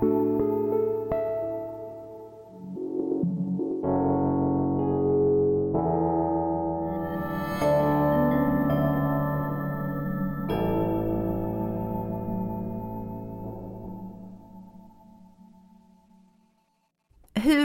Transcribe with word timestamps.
Hur 0.00 0.06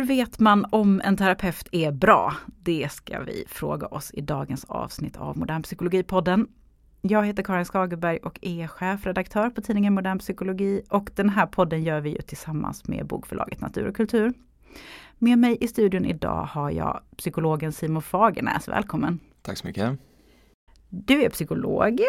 vet 0.05 0.39
man 0.39 0.65
om 0.69 1.01
en 1.03 1.17
terapeut 1.17 1.67
är 1.71 1.91
bra? 1.91 2.33
Det 2.45 2.91
ska 2.91 3.19
vi 3.19 3.45
fråga 3.47 3.87
oss 3.87 4.11
i 4.13 4.21
dagens 4.21 4.65
avsnitt 4.65 5.17
av 5.17 5.37
Modern 5.37 5.63
Psykologipodden. 5.63 6.47
Jag 7.07 7.25
heter 7.25 7.43
Karin 7.43 7.65
Skagerberg 7.65 8.17
och 8.17 8.39
är 8.41 8.67
chefredaktör 8.67 9.49
på 9.49 9.61
tidningen 9.61 9.93
Modern 9.93 10.19
Psykologi 10.19 10.81
och 10.89 11.09
den 11.15 11.29
här 11.29 11.45
podden 11.45 11.83
gör 11.83 12.01
vi 12.01 12.09
ju 12.09 12.21
tillsammans 12.21 12.87
med 12.87 13.05
bokförlaget 13.05 13.61
Natur 13.61 13.87
och 13.87 13.95
kultur. 13.95 14.33
Med 15.17 15.39
mig 15.39 15.57
i 15.61 15.67
studion 15.67 16.05
idag 16.05 16.43
har 16.43 16.71
jag 16.71 17.01
psykologen 17.17 17.71
Simon 17.71 18.01
Fagernäs, 18.01 18.67
välkommen! 18.67 19.19
Tack 19.41 19.57
så 19.57 19.67
mycket! 19.67 19.99
Du 20.89 21.23
är 21.23 21.29
psykolog 21.29 22.01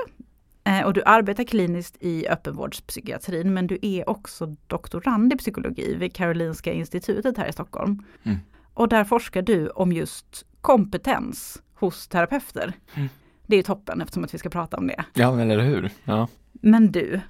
eh, 0.64 0.87
och 0.87 0.92
du 0.92 1.02
arbetar 1.06 1.45
kliniskt 1.45 1.96
i 2.01 2.28
öppenvårdspsykiatrin 2.28 3.54
men 3.54 3.66
du 3.66 3.78
är 3.82 4.09
också 4.09 4.56
doktorand 4.66 5.32
i 5.32 5.37
psykologi 5.37 5.95
vid 5.95 6.15
Karolinska 6.15 6.73
institutet 6.73 7.38
här 7.38 7.48
i 7.48 7.52
Stockholm. 7.52 8.02
Mm. 8.23 8.38
Och 8.74 8.88
där 8.88 9.04
forskar 9.04 9.42
du 9.42 9.68
om 9.68 9.92
just 9.92 10.46
kompetens 10.60 11.62
hos 11.74 12.09
terapeuter. 12.09 12.73
Mm. 12.95 13.09
Det 13.46 13.56
är 13.56 13.62
toppen 13.62 14.00
eftersom 14.00 14.24
att 14.24 14.34
vi 14.34 14.38
ska 14.38 14.48
prata 14.48 14.77
om 14.77 14.86
det. 14.86 15.05
Ja, 15.14 15.41
eller 15.41 15.64
hur. 15.64 15.91
Ja. 16.04 16.28
Men 16.52 16.92
du, 16.92 17.20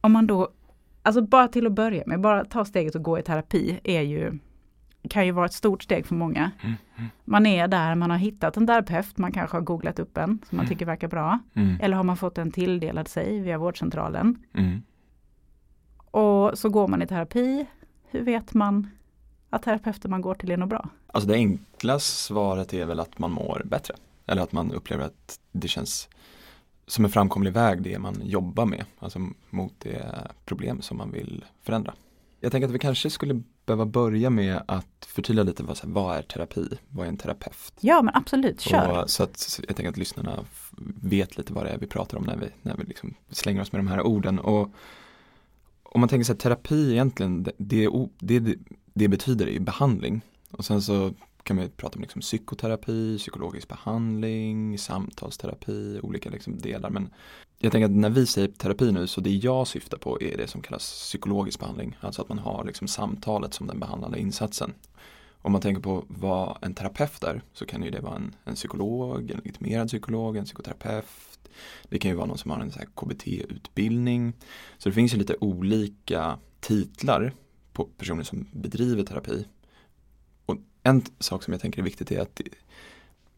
om 0.00 0.12
man 0.12 0.26
då, 0.26 0.48
alltså 1.02 1.22
bara 1.22 1.48
till 1.48 1.66
att 1.66 1.72
börja 1.72 2.02
med, 2.06 2.20
bara 2.20 2.44
ta 2.44 2.64
steget 2.64 2.94
och 2.94 3.02
gå 3.02 3.18
i 3.18 3.22
terapi 3.22 3.80
är 3.84 4.00
ju, 4.00 4.38
kan 5.10 5.26
ju 5.26 5.32
vara 5.32 5.46
ett 5.46 5.52
stort 5.52 5.82
steg 5.82 6.06
för 6.06 6.14
många. 6.14 6.50
Mm, 6.62 6.74
mm. 6.96 7.10
Man 7.24 7.46
är 7.46 7.68
där, 7.68 7.94
man 7.94 8.10
har 8.10 8.18
hittat 8.18 8.56
en 8.56 8.66
terapeut, 8.66 9.18
man 9.18 9.32
kanske 9.32 9.56
har 9.56 9.62
googlat 9.62 9.98
upp 9.98 10.18
en 10.18 10.38
som 10.48 10.56
man 10.56 10.66
mm. 10.66 10.68
tycker 10.68 10.86
verkar 10.86 11.08
bra. 11.08 11.38
Mm. 11.54 11.76
Eller 11.80 11.96
har 11.96 12.04
man 12.04 12.16
fått 12.16 12.38
en 12.38 12.52
tilldelad 12.52 13.08
sig 13.08 13.40
via 13.40 13.58
vårdcentralen. 13.58 14.38
Mm. 14.54 14.82
Och 16.10 16.58
så 16.58 16.68
går 16.68 16.88
man 16.88 17.02
i 17.02 17.06
terapi. 17.06 17.66
Hur 18.10 18.22
vet 18.22 18.54
man 18.54 18.90
att 19.50 19.62
terapeuten 19.62 20.10
man 20.10 20.22
går 20.22 20.34
till 20.34 20.50
är 20.50 20.56
något 20.56 20.68
bra? 20.68 20.88
Alltså 21.06 21.28
det 21.28 21.34
enkla 21.34 21.98
svaret 21.98 22.74
är 22.74 22.86
väl 22.86 23.00
att 23.00 23.18
man 23.18 23.30
mår 23.30 23.62
bättre. 23.64 23.94
Eller 24.26 24.42
att 24.42 24.52
man 24.52 24.72
upplever 24.72 25.04
att 25.04 25.40
det 25.52 25.68
känns 25.68 26.08
som 26.86 27.04
en 27.04 27.10
framkomlig 27.10 27.52
väg 27.52 27.82
det 27.82 27.98
man 27.98 28.20
jobbar 28.24 28.66
med, 28.66 28.84
alltså 28.98 29.18
mot 29.50 29.72
det 29.78 30.30
problem 30.44 30.82
som 30.82 30.96
man 30.96 31.12
vill 31.12 31.44
förändra. 31.62 31.94
Jag 32.40 32.52
tänker 32.52 32.68
att 32.68 32.74
vi 32.74 32.78
kanske 32.78 33.10
skulle 33.10 33.42
behöva 33.66 33.86
börja 33.86 34.30
med 34.30 34.62
att 34.68 35.06
förtydliga 35.06 35.44
lite 35.44 35.62
vad, 35.62 35.78
vad 35.84 36.16
är 36.16 36.22
terapi? 36.22 36.68
Vad 36.88 37.06
är 37.06 37.08
en 37.08 37.16
terapeut? 37.16 37.72
Ja 37.80 38.02
men 38.02 38.14
absolut, 38.14 38.60
kör! 38.60 39.02
Och, 39.02 39.10
så 39.10 39.22
att 39.22 39.60
jag 39.68 39.76
tänker 39.76 39.90
att 39.90 39.96
lyssnarna 39.96 40.44
vet 41.02 41.36
lite 41.36 41.52
vad 41.52 41.66
det 41.66 41.70
är 41.70 41.78
vi 41.78 41.86
pratar 41.86 42.18
om 42.18 42.24
när 42.24 42.36
vi, 42.36 42.46
när 42.62 42.76
vi 42.76 42.84
liksom 42.84 43.14
slänger 43.30 43.60
oss 43.60 43.72
med 43.72 43.78
de 43.78 43.86
här 43.86 44.02
orden. 44.02 44.38
Och 44.38 44.70
om 45.82 46.00
man 46.00 46.08
tänker 46.08 46.24
sig 46.24 46.36
terapi 46.36 46.92
egentligen, 46.92 47.42
det, 47.42 47.52
det, 47.58 48.38
det, 48.38 48.58
det 48.94 49.08
betyder 49.08 49.48
är 49.48 49.60
behandling. 49.60 50.20
Och 50.50 50.64
sen 50.64 50.82
så 50.82 51.14
kan 51.44 51.56
man 51.56 51.70
prata 51.76 51.96
om 51.96 52.02
liksom 52.02 52.20
psykoterapi, 52.20 53.18
psykologisk 53.18 53.68
behandling, 53.68 54.78
samtalsterapi, 54.78 56.00
olika 56.02 56.30
liksom 56.30 56.58
delar. 56.58 56.90
Men 56.90 57.10
jag 57.58 57.72
tänker 57.72 57.84
att 57.84 57.90
när 57.90 58.10
vi 58.10 58.26
säger 58.26 58.48
terapi 58.48 58.92
nu 58.92 59.06
så 59.06 59.20
det 59.20 59.30
jag 59.30 59.66
syftar 59.66 59.98
på 59.98 60.22
är 60.22 60.36
det 60.36 60.48
som 60.48 60.62
kallas 60.62 60.90
psykologisk 60.90 61.60
behandling. 61.60 61.96
Alltså 62.00 62.22
att 62.22 62.28
man 62.28 62.38
har 62.38 62.64
liksom 62.64 62.88
samtalet 62.88 63.54
som 63.54 63.66
den 63.66 63.80
behandlande 63.80 64.20
insatsen. 64.20 64.74
Om 65.42 65.52
man 65.52 65.60
tänker 65.60 65.82
på 65.82 66.04
vad 66.08 66.58
en 66.60 66.74
terapeut 66.74 67.24
är 67.24 67.42
så 67.52 67.66
kan 67.66 67.82
ju 67.82 67.90
det 67.90 68.00
vara 68.00 68.16
en, 68.16 68.34
en 68.44 68.54
psykolog, 68.54 69.30
en 69.30 69.36
legitimerad 69.36 69.88
psykolog, 69.88 70.36
en 70.36 70.44
psykoterapeut. 70.44 71.38
Det 71.88 71.98
kan 71.98 72.10
ju 72.10 72.16
vara 72.16 72.26
någon 72.26 72.38
som 72.38 72.50
har 72.50 72.58
en 72.58 72.70
KBT-utbildning. 72.70 74.32
Så 74.78 74.88
det 74.88 74.94
finns 74.94 75.14
ju 75.14 75.18
lite 75.18 75.36
olika 75.40 76.38
titlar 76.60 77.32
på 77.72 77.84
personer 77.84 78.22
som 78.22 78.46
bedriver 78.52 79.02
terapi 79.02 79.44
en 80.84 81.02
sak 81.18 81.42
som 81.42 81.52
jag 81.52 81.60
tänker 81.60 81.78
är 81.80 81.84
viktigt 81.84 82.12
är 82.12 82.20
att 82.20 82.40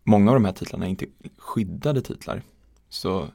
många 0.03 0.31
av 0.31 0.37
de 0.37 0.45
här 0.45 0.53
titlarna 0.53 0.87
är 0.87 0.91
inte 0.91 1.07
skyddade 1.39 2.03
titlar. 2.03 2.43
Så 2.89 3.29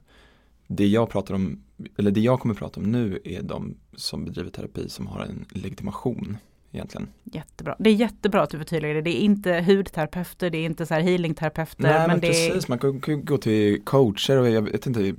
det 0.67 0.87
jag 0.87 1.09
pratar 1.09 1.35
om, 1.35 1.63
eller 1.97 2.11
det 2.11 2.21
jag 2.21 2.39
kommer 2.39 2.55
prata 2.55 2.79
om 2.79 2.91
nu 2.91 3.19
är 3.23 3.41
de 3.41 3.75
som 3.95 4.25
bedriver 4.25 4.49
terapi 4.49 4.89
som 4.89 5.07
har 5.07 5.19
en 5.19 5.45
legitimation 5.49 6.37
egentligen. 6.71 7.07
Jättebra. 7.23 7.75
Det 7.79 7.89
är 7.89 7.93
jättebra 7.93 8.41
att 8.41 8.49
du 8.49 8.57
förtydligar 8.57 8.95
det. 8.95 9.01
Det 9.01 9.21
är 9.21 9.25
inte 9.25 9.61
hudterapeuter, 9.61 10.49
det 10.49 10.57
är 10.57 10.65
inte 10.65 10.85
så 10.85 10.93
här 10.93 11.01
healingterapeuter. 11.01 11.83
Nej 11.83 11.99
men, 11.99 12.07
men 12.07 12.21
precis, 12.21 12.65
är... 12.65 12.69
man 12.69 12.79
kan, 12.79 13.01
kan 13.01 13.25
gå 13.25 13.37
till 13.37 13.81
coacher 13.83 14.37
och 14.37 14.49
jag 14.49 14.61
vet 14.61 14.87
inte, 14.87 15.15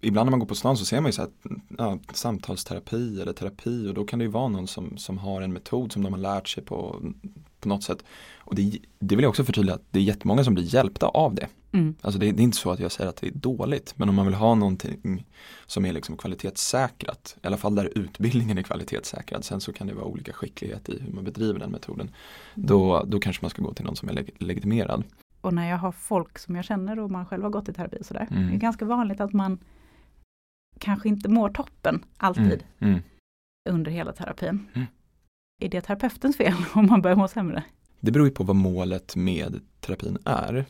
ibland 0.00 0.26
när 0.26 0.30
man 0.30 0.40
går 0.40 0.46
på 0.46 0.54
stan 0.54 0.76
så 0.76 0.84
ser 0.84 1.00
man 1.00 1.08
ju 1.08 1.12
så 1.12 1.22
här, 1.22 1.30
ja, 1.78 1.98
samtalsterapi 2.12 3.20
eller 3.20 3.32
terapi 3.32 3.88
och 3.88 3.94
då 3.94 4.04
kan 4.04 4.18
det 4.18 4.24
ju 4.24 4.30
vara 4.30 4.48
någon 4.48 4.66
som, 4.66 4.98
som 4.98 5.18
har 5.18 5.42
en 5.42 5.52
metod 5.52 5.92
som 5.92 6.02
de 6.02 6.12
har 6.12 6.20
lärt 6.20 6.48
sig 6.48 6.64
på 6.64 7.02
på 7.66 7.74
något 7.74 7.82
sätt. 7.82 8.04
Och 8.38 8.54
det, 8.54 8.78
det 8.98 9.16
vill 9.16 9.22
jag 9.22 9.30
också 9.30 9.44
förtydliga 9.44 9.74
att 9.74 9.84
det 9.90 9.98
är 9.98 10.02
jättemånga 10.02 10.44
som 10.44 10.54
blir 10.54 10.74
hjälpta 10.74 11.06
av 11.06 11.34
det. 11.34 11.48
Mm. 11.72 11.94
Alltså 12.00 12.18
det, 12.20 12.32
det, 12.32 12.42
är 12.42 12.44
inte 12.44 12.56
så 12.56 12.70
att 12.70 12.80
jag 12.80 12.92
säger 12.92 13.10
att 13.10 13.16
det 13.16 13.26
är 13.26 13.32
dåligt 13.32 13.94
men 13.96 14.08
om 14.08 14.14
man 14.14 14.26
vill 14.26 14.34
ha 14.34 14.54
någonting 14.54 15.26
som 15.66 15.84
är 15.84 15.92
liksom 15.92 16.16
kvalitetssäkrat, 16.16 17.36
i 17.42 17.46
alla 17.46 17.56
fall 17.56 17.74
där 17.74 17.98
utbildningen 17.98 18.58
är 18.58 18.62
kvalitetssäkrad, 18.62 19.44
sen 19.44 19.60
så 19.60 19.72
kan 19.72 19.86
det 19.86 19.94
vara 19.94 20.04
olika 20.04 20.32
skicklighet 20.32 20.88
i 20.88 21.02
hur 21.02 21.12
man 21.12 21.24
bedriver 21.24 21.58
den 21.58 21.70
metoden. 21.70 22.10
Mm. 22.54 22.66
Då, 22.66 23.04
då 23.06 23.20
kanske 23.20 23.44
man 23.44 23.50
ska 23.50 23.62
gå 23.62 23.74
till 23.74 23.84
någon 23.84 23.96
som 23.96 24.08
är 24.08 24.12
leg 24.12 24.30
legitimerad. 24.38 25.04
Och 25.40 25.54
när 25.54 25.70
jag 25.70 25.78
har 25.78 25.92
folk 25.92 26.38
som 26.38 26.56
jag 26.56 26.64
känner 26.64 26.98
och 26.98 27.10
man 27.10 27.26
själv 27.26 27.42
har 27.42 27.50
gått 27.50 27.68
i 27.68 27.72
terapi 27.72 27.98
sådär, 28.04 28.28
mm. 28.30 28.46
det 28.46 28.54
är 28.54 28.58
ganska 28.58 28.84
vanligt 28.84 29.20
att 29.20 29.32
man 29.32 29.58
kanske 30.78 31.08
inte 31.08 31.28
mår 31.28 31.48
toppen 31.48 32.04
alltid 32.16 32.64
mm. 32.78 32.92
Mm. 32.92 33.02
under 33.68 33.90
hela 33.90 34.12
terapin. 34.12 34.66
Är 35.58 35.68
det 35.68 35.80
terapeutens 35.80 36.36
fel 36.36 36.54
om 36.74 36.86
man 36.86 37.02
börjar 37.02 37.16
må 37.16 37.28
sämre? 37.28 37.64
Det 38.00 38.10
beror 38.10 38.26
ju 38.26 38.32
på 38.32 38.44
vad 38.44 38.56
målet 38.56 39.16
med 39.16 39.60
terapin 39.80 40.18
är. 40.24 40.64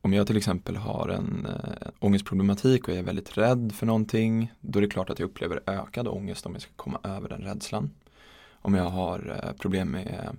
Om 0.00 0.12
jag 0.12 0.26
till 0.26 0.36
exempel 0.36 0.76
har 0.76 1.08
en 1.08 1.46
äh, 1.46 1.88
ångestproblematik 1.98 2.88
och 2.88 2.94
jag 2.94 2.98
är 2.98 3.02
väldigt 3.02 3.38
rädd 3.38 3.72
för 3.74 3.86
någonting, 3.86 4.52
då 4.60 4.78
är 4.78 4.80
det 4.80 4.88
klart 4.88 5.10
att 5.10 5.18
jag 5.18 5.26
upplever 5.26 5.60
ökad 5.66 6.08
ångest 6.08 6.46
om 6.46 6.52
jag 6.52 6.62
ska 6.62 6.70
komma 6.76 7.00
över 7.02 7.28
den 7.28 7.40
rädslan. 7.40 7.90
Om 8.52 8.74
jag 8.74 8.84
har 8.84 9.40
äh, 9.44 9.52
problem 9.52 9.90
med, 9.90 10.36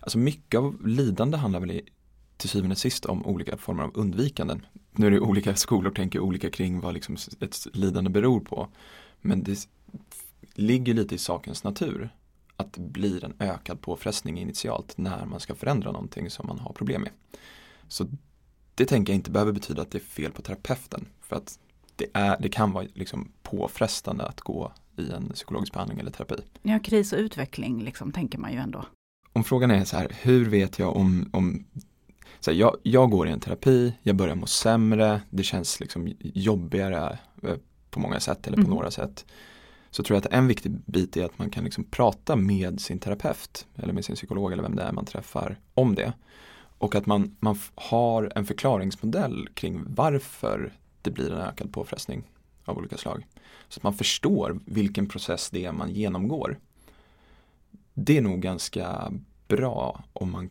alltså 0.00 0.18
mycket 0.18 0.58
av 0.58 0.86
lidande 0.86 1.36
handlar 1.36 1.60
väl 1.60 1.70
i, 1.70 1.82
till 2.36 2.48
syvende 2.48 2.72
och 2.72 2.78
sist 2.78 3.06
om 3.06 3.26
olika 3.26 3.56
former 3.56 3.82
av 3.82 3.90
undvikanden. 3.94 4.66
Nu 4.92 5.06
är 5.06 5.10
det 5.10 5.20
olika 5.20 5.54
skolor 5.54 5.90
tänker 5.90 6.20
olika 6.20 6.50
kring 6.50 6.80
vad 6.80 6.94
liksom 6.94 7.16
ett 7.40 7.66
lidande 7.72 8.10
beror 8.10 8.40
på. 8.40 8.68
Men 9.20 9.42
det 9.42 9.68
ligger 10.54 10.94
lite 10.94 11.14
i 11.14 11.18
sakens 11.18 11.64
natur 11.64 12.10
att 12.56 12.72
det 12.72 12.80
blir 12.80 13.24
en 13.24 13.34
ökad 13.38 13.80
påfrestning 13.80 14.40
initialt 14.40 14.98
när 14.98 15.26
man 15.26 15.40
ska 15.40 15.54
förändra 15.54 15.92
någonting 15.92 16.30
som 16.30 16.46
man 16.46 16.58
har 16.58 16.72
problem 16.72 17.02
med. 17.02 17.10
Så 17.88 18.06
det 18.74 18.86
tänker 18.86 19.12
jag 19.12 19.18
inte 19.18 19.30
behöver 19.30 19.52
betyda 19.52 19.82
att 19.82 19.90
det 19.90 19.98
är 19.98 20.00
fel 20.00 20.32
på 20.32 20.42
terapeuten. 20.42 21.06
För 21.20 21.36
att 21.36 21.58
det, 21.96 22.06
är, 22.12 22.36
det 22.40 22.48
kan 22.48 22.72
vara 22.72 22.86
liksom 22.94 23.32
påfrestande 23.42 24.26
att 24.26 24.40
gå 24.40 24.72
i 24.96 25.10
en 25.10 25.28
psykologisk 25.28 25.72
behandling 25.72 26.00
eller 26.00 26.10
terapi. 26.10 26.34
Ja, 26.62 26.78
kris 26.78 27.12
och 27.12 27.18
utveckling 27.18 27.82
liksom, 27.82 28.12
tänker 28.12 28.38
man 28.38 28.52
ju 28.52 28.58
ändå. 28.58 28.84
Om 29.32 29.44
frågan 29.44 29.70
är 29.70 29.84
så 29.84 29.96
här, 29.96 30.16
hur 30.22 30.44
vet 30.44 30.78
jag 30.78 30.96
om, 30.96 31.30
om 31.32 31.64
så 32.40 32.50
här, 32.50 32.58
jag, 32.58 32.76
jag 32.82 33.10
går 33.10 33.28
i 33.28 33.30
en 33.30 33.40
terapi, 33.40 33.94
jag 34.02 34.16
börjar 34.16 34.34
må 34.34 34.46
sämre, 34.46 35.20
det 35.30 35.42
känns 35.42 35.80
liksom 35.80 36.12
jobbigare 36.18 37.18
eh, 37.42 37.56
på 37.90 38.00
många 38.00 38.20
sätt 38.20 38.46
eller 38.46 38.56
på 38.56 38.60
mm. 38.60 38.74
några 38.74 38.90
sätt 38.90 39.24
så 39.94 40.02
tror 40.02 40.16
jag 40.16 40.26
att 40.26 40.32
en 40.32 40.46
viktig 40.48 40.72
bit 40.86 41.16
är 41.16 41.24
att 41.24 41.38
man 41.38 41.50
kan 41.50 41.64
liksom 41.64 41.84
prata 41.84 42.36
med 42.36 42.80
sin 42.80 42.98
terapeut 42.98 43.66
eller 43.76 43.92
med 43.92 44.04
sin 44.04 44.14
psykolog 44.14 44.52
eller 44.52 44.62
vem 44.62 44.76
det 44.76 44.82
är 44.82 44.92
man 44.92 45.04
träffar 45.04 45.58
om 45.74 45.94
det. 45.94 46.12
Och 46.78 46.94
att 46.94 47.06
man, 47.06 47.36
man 47.40 47.58
har 47.74 48.32
en 48.34 48.46
förklaringsmodell 48.46 49.48
kring 49.54 49.82
varför 49.86 50.72
det 51.02 51.10
blir 51.10 51.32
en 51.32 51.40
ökad 51.40 51.72
påfrestning 51.72 52.22
av 52.64 52.78
olika 52.78 52.96
slag. 52.96 53.26
Så 53.68 53.78
att 53.78 53.82
man 53.82 53.94
förstår 53.94 54.60
vilken 54.64 55.08
process 55.08 55.50
det 55.50 55.64
är 55.64 55.72
man 55.72 55.90
genomgår. 55.90 56.58
Det 57.94 58.18
är 58.18 58.22
nog 58.22 58.40
ganska 58.40 59.12
bra 59.48 60.04
om 60.12 60.30
man 60.30 60.50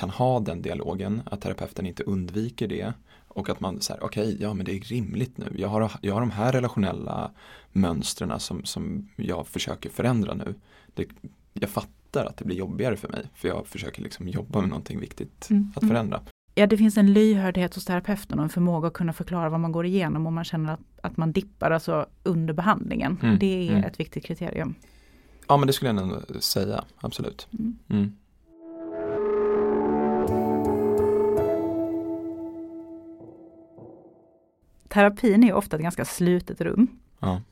kan 0.00 0.10
ha 0.10 0.40
den 0.40 0.62
dialogen, 0.62 1.22
att 1.26 1.40
terapeuten 1.40 1.86
inte 1.86 2.02
undviker 2.02 2.68
det 2.68 2.92
och 3.28 3.48
att 3.48 3.60
man 3.60 3.80
säger, 3.80 4.04
okej, 4.04 4.22
okay, 4.22 4.36
ja 4.40 4.54
men 4.54 4.66
det 4.66 4.72
är 4.72 4.80
rimligt 4.80 5.38
nu. 5.38 5.52
Jag 5.56 5.68
har, 5.68 5.92
jag 6.00 6.14
har 6.14 6.20
de 6.20 6.30
här 6.30 6.52
relationella 6.52 7.30
mönstren 7.72 8.40
som, 8.40 8.64
som 8.64 9.08
jag 9.16 9.46
försöker 9.46 9.90
förändra 9.90 10.34
nu. 10.34 10.54
Det, 10.94 11.06
jag 11.52 11.70
fattar 11.70 12.26
att 12.26 12.36
det 12.36 12.44
blir 12.44 12.56
jobbigare 12.56 12.96
för 12.96 13.08
mig 13.08 13.26
för 13.34 13.48
jag 13.48 13.66
försöker 13.66 14.02
liksom 14.02 14.28
jobba 14.28 14.60
med 14.60 14.68
någonting 14.68 15.00
viktigt 15.00 15.50
mm. 15.50 15.72
att 15.76 15.82
mm. 15.82 15.94
förändra. 15.94 16.20
Ja, 16.54 16.66
det 16.66 16.76
finns 16.76 16.96
en 16.96 17.12
lyhördhet 17.12 17.74
hos 17.74 17.84
terapeuten 17.84 18.38
och 18.38 18.44
en 18.44 18.50
förmåga 18.50 18.88
att 18.88 18.94
kunna 18.94 19.12
förklara 19.12 19.48
vad 19.48 19.60
man 19.60 19.72
går 19.72 19.86
igenom 19.86 20.26
om 20.26 20.34
man 20.34 20.44
känner 20.44 20.72
att, 20.72 20.80
att 21.02 21.16
man 21.16 21.32
dippar 21.32 21.70
alltså 21.70 22.06
under 22.22 22.54
behandlingen. 22.54 23.18
Mm. 23.22 23.38
Det 23.38 23.68
är 23.68 23.70
mm. 23.70 23.84
ett 23.84 24.00
viktigt 24.00 24.24
kriterium. 24.24 24.74
Ja 25.48 25.56
men 25.56 25.66
det 25.66 25.72
skulle 25.72 25.88
jag 25.88 26.08
nog 26.08 26.42
säga, 26.42 26.84
absolut. 27.00 27.48
Mm. 27.88 28.16
Terapin 34.90 35.44
är 35.44 35.52
ofta 35.52 35.76
ett 35.76 35.82
ganska 35.82 36.04
slutet 36.04 36.60
rum. 36.60 36.88
Ja. 37.20 37.42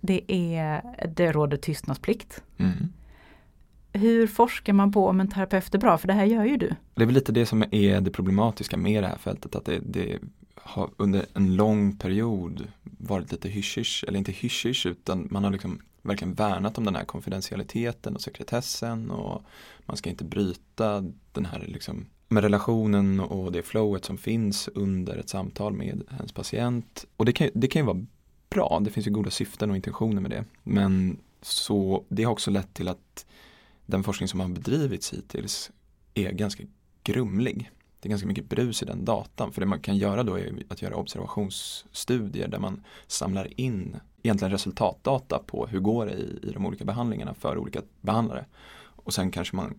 Det, 0.00 0.32
är, 0.32 0.82
det 1.16 1.32
råder 1.32 1.56
tystnadsplikt. 1.56 2.42
Mm. 2.56 2.92
Hur 3.92 4.26
forskar 4.26 4.72
man 4.72 4.92
på 4.92 5.06
om 5.06 5.20
en 5.20 5.28
terapeut 5.28 5.74
är 5.74 5.78
bra? 5.78 5.98
För 5.98 6.08
det 6.08 6.14
här 6.14 6.24
gör 6.24 6.44
ju 6.44 6.56
du. 6.56 6.74
Det 6.94 7.02
är 7.02 7.06
väl 7.06 7.14
lite 7.14 7.32
det 7.32 7.46
som 7.46 7.64
är 7.70 8.00
det 8.00 8.10
problematiska 8.10 8.76
med 8.76 9.02
det 9.02 9.06
här 9.06 9.18
fältet, 9.18 9.54
att 9.54 9.64
det, 9.64 9.78
det 9.78 10.18
har 10.54 10.90
under 10.96 11.26
en 11.34 11.56
lång 11.56 11.96
period 11.96 12.68
varit 12.82 13.32
lite 13.32 13.48
hysch 13.48 14.04
eller 14.08 14.18
inte 14.18 14.32
hysch 14.32 14.86
utan 14.86 15.28
man 15.30 15.44
har 15.44 15.50
liksom 15.50 15.80
verkligen 16.02 16.34
värnat 16.34 16.78
om 16.78 16.84
den 16.84 16.96
här 16.96 17.04
konfidentialiteten 17.04 18.14
och 18.14 18.20
sekretessen 18.20 19.10
och 19.10 19.42
man 19.86 19.96
ska 19.96 20.10
inte 20.10 20.24
bryta 20.24 21.04
den 21.32 21.44
här 21.44 21.64
liksom 21.66 22.06
med 22.32 22.42
relationen 22.42 23.20
och 23.20 23.52
det 23.52 23.62
flowet 23.62 24.04
som 24.04 24.18
finns 24.18 24.68
under 24.68 25.16
ett 25.16 25.28
samtal 25.28 25.72
med 25.72 26.02
ens 26.16 26.32
patient. 26.32 27.04
Och 27.16 27.24
det 27.24 27.32
kan, 27.32 27.50
det 27.54 27.68
kan 27.68 27.82
ju 27.82 27.86
vara 27.86 28.06
bra, 28.50 28.80
det 28.84 28.90
finns 28.90 29.06
ju 29.06 29.10
goda 29.10 29.30
syften 29.30 29.70
och 29.70 29.76
intentioner 29.76 30.20
med 30.20 30.30
det. 30.30 30.44
Men 30.62 31.18
så 31.42 32.04
det 32.08 32.24
har 32.24 32.32
också 32.32 32.50
lett 32.50 32.74
till 32.74 32.88
att 32.88 33.26
den 33.86 34.04
forskning 34.04 34.28
som 34.28 34.40
har 34.40 34.48
bedrivits 34.48 35.12
hittills 35.12 35.70
är 36.14 36.32
ganska 36.32 36.64
grumlig. 37.02 37.70
Det 38.00 38.08
är 38.08 38.10
ganska 38.10 38.28
mycket 38.28 38.48
brus 38.48 38.82
i 38.82 38.86
den 38.86 39.04
datan. 39.04 39.52
För 39.52 39.60
det 39.60 39.66
man 39.66 39.80
kan 39.80 39.96
göra 39.96 40.22
då 40.22 40.38
är 40.38 40.64
att 40.68 40.82
göra 40.82 40.96
observationsstudier 40.96 42.48
där 42.48 42.58
man 42.58 42.84
samlar 43.06 43.60
in 43.60 43.96
egentligen 44.22 44.52
resultatdata 44.52 45.38
på 45.46 45.66
hur 45.66 45.80
går 45.80 46.06
det 46.06 46.12
i, 46.12 46.38
i 46.42 46.52
de 46.52 46.66
olika 46.66 46.84
behandlingarna 46.84 47.34
för 47.34 47.58
olika 47.58 47.82
behandlare. 48.00 48.44
Och 48.80 49.14
sen 49.14 49.30
kanske 49.30 49.56
man 49.56 49.74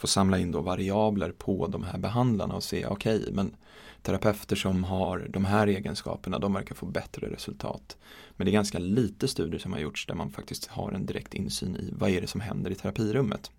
får 0.00 0.08
samla 0.08 0.38
in 0.38 0.50
då 0.50 0.60
variabler 0.60 1.32
på 1.32 1.66
de 1.66 1.84
här 1.84 1.98
behandlarna 1.98 2.54
och 2.54 2.62
se 2.62 2.86
okej 2.86 3.20
okay, 3.20 3.32
men 3.32 3.54
terapeuter 4.02 4.56
som 4.56 4.84
har 4.84 5.26
de 5.30 5.44
här 5.44 5.66
egenskaperna 5.66 6.38
de 6.38 6.52
verkar 6.52 6.74
få 6.74 6.86
bättre 6.86 7.30
resultat. 7.30 7.96
Men 8.36 8.44
det 8.44 8.50
är 8.50 8.52
ganska 8.52 8.78
lite 8.78 9.28
studier 9.28 9.60
som 9.60 9.72
har 9.72 9.80
gjorts 9.80 10.06
där 10.06 10.14
man 10.14 10.30
faktiskt 10.30 10.66
har 10.66 10.92
en 10.92 11.06
direkt 11.06 11.34
insyn 11.34 11.76
i 11.76 11.94
vad 11.98 12.10
är 12.10 12.20
det 12.20 12.26
som 12.26 12.40
händer 12.40 12.70
i 12.70 12.74
terapirummet. 12.74 13.50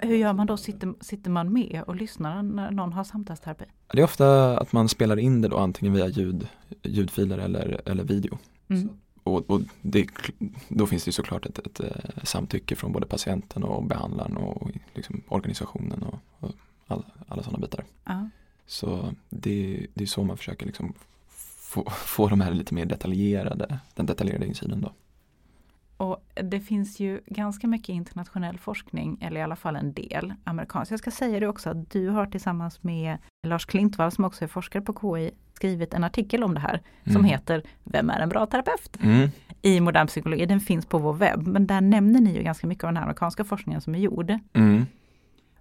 Hur 0.00 0.16
gör 0.16 0.32
man 0.32 0.46
då? 0.46 0.56
Sitter, 0.56 0.94
sitter 1.00 1.30
man 1.30 1.52
med 1.52 1.82
och 1.86 1.96
lyssnar 1.96 2.42
när 2.42 2.70
någon 2.70 2.92
har 2.92 3.04
samtalsterapi? 3.04 3.64
Det 3.92 4.00
är 4.00 4.04
ofta 4.04 4.58
att 4.58 4.72
man 4.72 4.88
spelar 4.88 5.18
in 5.18 5.42
det 5.42 5.48
då 5.48 5.56
antingen 5.56 5.94
via 5.94 6.08
ljud, 6.08 6.48
ljudfiler 6.82 7.38
eller, 7.38 7.80
eller 7.86 8.04
video. 8.04 8.38
Mm. 8.68 8.88
Och, 9.22 9.50
och 9.50 9.60
det, 9.82 10.06
då 10.68 10.86
finns 10.86 11.04
det 11.04 11.12
såklart 11.12 11.46
ett, 11.46 11.58
ett, 11.58 11.80
ett, 11.80 11.80
eh, 11.80 12.24
samtycke 12.24 12.76
från 12.76 12.92
både 12.92 13.06
patienten 13.06 13.64
och 13.64 13.84
behandlaren 13.84 14.36
och 14.36 14.70
liksom 14.94 15.22
organisationen 15.28 16.02
och, 16.02 16.18
och 16.38 16.54
alla, 16.86 17.04
alla 17.28 17.42
sådana 17.42 17.58
bitar. 17.58 17.84
Ja. 18.04 18.28
Så 18.66 19.14
det, 19.28 19.86
det 19.94 20.04
är 20.04 20.08
så 20.08 20.24
man 20.24 20.36
försöker 20.36 20.66
liksom 20.66 20.94
få, 21.70 21.90
få 21.90 22.28
de 22.28 22.40
här 22.40 22.54
lite 22.54 22.74
mer 22.74 22.86
detaljerade, 22.86 23.78
den 23.94 24.06
detaljerade 24.06 24.46
insynen 24.46 24.80
då. 24.80 24.92
Och 25.96 26.24
det 26.34 26.60
finns 26.60 27.00
ju 27.00 27.20
ganska 27.26 27.66
mycket 27.66 27.88
internationell 27.88 28.58
forskning, 28.58 29.18
eller 29.20 29.40
i 29.40 29.42
alla 29.42 29.56
fall 29.56 29.76
en 29.76 29.92
del 29.92 30.34
amerikansk. 30.44 30.92
Jag 30.92 30.98
ska 30.98 31.10
säga 31.10 31.40
det 31.40 31.48
också 31.48 31.70
att 31.70 31.90
du 31.90 32.08
har 32.08 32.26
tillsammans 32.26 32.82
med 32.82 33.18
Lars 33.46 33.66
Klintvall 33.66 34.12
som 34.12 34.24
också 34.24 34.44
är 34.44 34.48
forskare 34.48 34.82
på 34.82 35.16
KI 35.16 35.30
skrivit 35.60 35.94
en 35.94 36.04
artikel 36.04 36.44
om 36.44 36.54
det 36.54 36.60
här 36.60 36.80
mm. 37.04 37.14
som 37.14 37.24
heter 37.24 37.62
Vem 37.84 38.10
är 38.10 38.20
en 38.20 38.28
bra 38.28 38.46
terapeut? 38.46 38.96
Mm. 39.02 39.28
I 39.62 39.80
modern 39.80 40.06
psykologi. 40.06 40.46
Den 40.46 40.60
finns 40.60 40.86
på 40.86 40.98
vår 40.98 41.12
webb 41.12 41.46
men 41.46 41.66
där 41.66 41.80
nämner 41.80 42.20
ni 42.20 42.36
ju 42.36 42.42
ganska 42.42 42.66
mycket 42.66 42.84
av 42.84 42.88
den 42.88 42.96
här 42.96 43.02
amerikanska 43.02 43.44
forskningen 43.44 43.80
som 43.80 43.94
är 43.94 43.98
gjord. 43.98 44.38
Mm. 44.52 44.86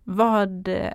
Vad 0.03 0.67
eh, 0.67 0.91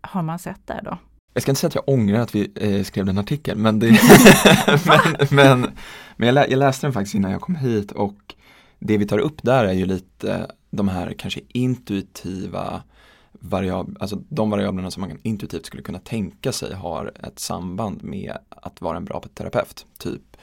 har 0.00 0.22
man 0.22 0.38
sett 0.38 0.66
där 0.66 0.80
då? 0.84 0.98
Jag 1.34 1.42
ska 1.42 1.50
inte 1.50 1.60
säga 1.60 1.68
att 1.68 1.74
jag 1.74 1.88
ångrar 1.88 2.20
att 2.20 2.34
vi 2.34 2.52
eh, 2.54 2.82
skrev 2.82 3.06
den 3.06 3.18
artikeln 3.18 3.62
men, 3.62 3.78
det, 3.78 3.86
men, 4.86 5.26
men, 5.30 5.70
men 6.16 6.26
jag, 6.26 6.34
lä 6.34 6.46
jag 6.50 6.58
läste 6.58 6.86
den 6.86 6.92
faktiskt 6.92 7.14
innan 7.14 7.30
jag 7.30 7.40
kom 7.40 7.54
hit 7.54 7.92
och 7.92 8.34
det 8.78 8.98
vi 8.98 9.06
tar 9.06 9.18
upp 9.18 9.42
där 9.42 9.64
är 9.64 9.72
ju 9.72 9.86
lite 9.86 10.46
de 10.70 10.88
här 10.88 11.14
kanske 11.18 11.40
intuitiva 11.48 12.82
variabler, 13.32 14.02
alltså 14.02 14.22
de 14.28 14.50
variablerna 14.50 14.90
som 14.90 15.00
man 15.00 15.18
intuitivt 15.22 15.66
skulle 15.66 15.82
kunna 15.82 15.98
tänka 15.98 16.52
sig 16.52 16.74
har 16.74 17.12
ett 17.22 17.38
samband 17.38 18.04
med 18.04 18.36
att 18.48 18.80
vara 18.80 18.96
en 18.96 19.04
bra 19.04 19.22
terapeut. 19.34 19.86
Typ 19.98 20.36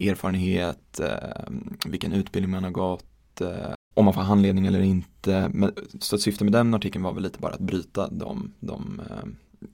erfarenhet, 0.00 1.00
eh, 1.00 1.52
vilken 1.86 2.12
utbildning 2.12 2.50
man 2.50 2.64
har 2.64 2.70
gått, 2.70 3.40
eh, 3.40 3.72
om 3.94 4.04
man 4.04 4.14
får 4.14 4.20
handledning 4.20 4.66
eller 4.66 4.80
inte. 4.80 5.50
Men, 5.54 5.72
så 6.00 6.18
syftet 6.18 6.44
med 6.44 6.52
den 6.52 6.74
artikeln 6.74 7.04
var 7.04 7.12
väl 7.12 7.22
lite 7.22 7.38
bara 7.38 7.52
att 7.52 7.60
bryta 7.60 8.08
de, 8.08 8.54
de 8.60 9.00
eh, 9.10 9.28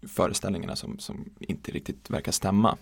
föreställningarna 0.08 0.76
som, 0.76 0.98
som 0.98 1.24
inte 1.40 1.72
riktigt 1.72 2.10
verkar 2.10 2.32
stämma. 2.32 2.76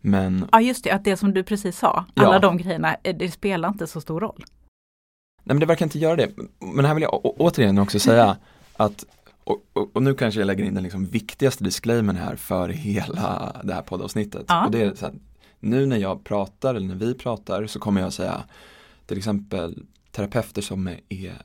Men, 0.00 0.46
ja 0.52 0.60
just 0.60 0.84
det, 0.84 0.90
att 0.90 1.04
det 1.04 1.16
som 1.16 1.34
du 1.34 1.44
precis 1.44 1.78
sa, 1.78 2.04
alla 2.14 2.32
ja. 2.32 2.38
de 2.38 2.56
grejerna, 2.56 2.96
det 3.02 3.30
spelar 3.30 3.68
inte 3.68 3.86
så 3.86 4.00
stor 4.00 4.20
roll. 4.20 4.44
Nej 5.42 5.54
men 5.54 5.60
det 5.60 5.66
verkar 5.66 5.86
inte 5.86 5.98
göra 5.98 6.16
det. 6.16 6.30
Men 6.58 6.84
här 6.84 6.94
vill 6.94 7.02
jag 7.02 7.20
återigen 7.40 7.78
också 7.78 7.98
säga 7.98 8.36
att 8.76 9.04
och, 9.48 9.66
och, 9.72 9.96
och, 9.96 10.02
nu 10.02 10.14
kanske 10.14 10.40
jag 10.40 10.46
lägger 10.46 10.64
in 10.64 10.74
den 10.74 10.82
liksom 10.82 11.06
viktigaste 11.06 11.64
disclaimern 11.64 12.16
här 12.16 12.36
för 12.36 12.68
hela 12.68 13.56
det 13.64 13.74
här 13.74 13.82
poddavsnittet. 13.82 14.44
Ja. 14.48 14.66
Och 14.66 14.70
det 14.70 14.82
är 14.82 14.94
så 14.94 15.06
här, 15.06 15.14
nu 15.60 15.86
när 15.86 15.96
jag 15.96 16.24
pratar 16.24 16.74
eller 16.74 16.86
när 16.86 16.94
vi 16.94 17.14
pratar 17.14 17.66
så 17.66 17.78
kommer 17.78 18.00
jag 18.00 18.12
säga 18.12 18.44
till 19.06 19.18
exempel 19.18 19.82
terapeuter 20.10 20.62
som 20.62 20.88
är 21.08 21.42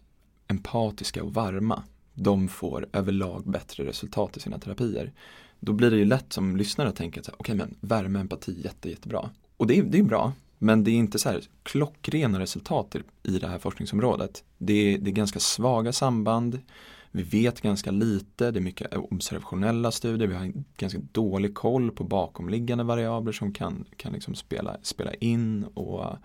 empatiska 0.48 1.24
och 1.24 1.34
varma. 1.34 1.84
De 2.14 2.48
får 2.48 2.88
överlag 2.94 3.44
bättre 3.46 3.86
resultat 3.86 4.38
i 4.38 4.40
sina 4.40 4.60
terapier. 4.60 5.12
Då 5.60 5.74
blir 5.74 5.92
det 5.92 5.98
ju 5.98 6.06
lätt 6.06 6.34
som 6.34 6.58
lyssnare 6.58 6.90
att 6.90 6.96
tänka 6.96 7.22
okej 7.22 7.36
okay, 7.40 7.56
men 7.56 7.76
värme, 7.80 8.20
empati, 8.20 8.62
jätte, 8.64 8.90
jättebra. 8.90 9.30
Och 9.58 9.68
det 9.68 9.78
är, 9.78 9.84
det 9.84 10.00
är 10.00 10.04
bra, 10.04 10.34
men 10.58 10.84
det 10.84 10.92
är 10.92 10.96
inte 10.96 11.20
så 11.20 11.30
här 11.30 11.42
klockrena 11.64 12.40
resultat 12.40 12.96
i 13.24 13.40
det 13.40 13.48
här 13.48 13.60
forskningsområdet. 13.60 14.44
Det 14.58 14.74
är, 14.74 14.98
det 14.98 15.10
är 15.10 15.14
ganska 15.14 15.40
svaga 15.40 15.94
samband. 15.94 16.60
Vi 17.16 17.24
vet 17.24 17.62
ganska 17.62 17.92
lite, 17.92 18.52
det 18.52 18.60
är 18.60 18.62
mycket 18.62 18.94
observationella 18.94 19.92
studier, 19.92 20.28
vi 20.28 20.36
har 20.36 20.52
ganska 20.78 21.00
dålig 21.12 21.56
koll 21.56 21.92
på 21.92 22.04
bakomliggande 22.04 22.84
variabler 22.84 23.32
som 23.32 23.54
kan, 23.54 23.86
kan 23.98 24.14
liksom 24.14 24.36
spela, 24.36 24.78
spela 24.82 25.14
in. 25.14 25.64
Och, 25.64 26.18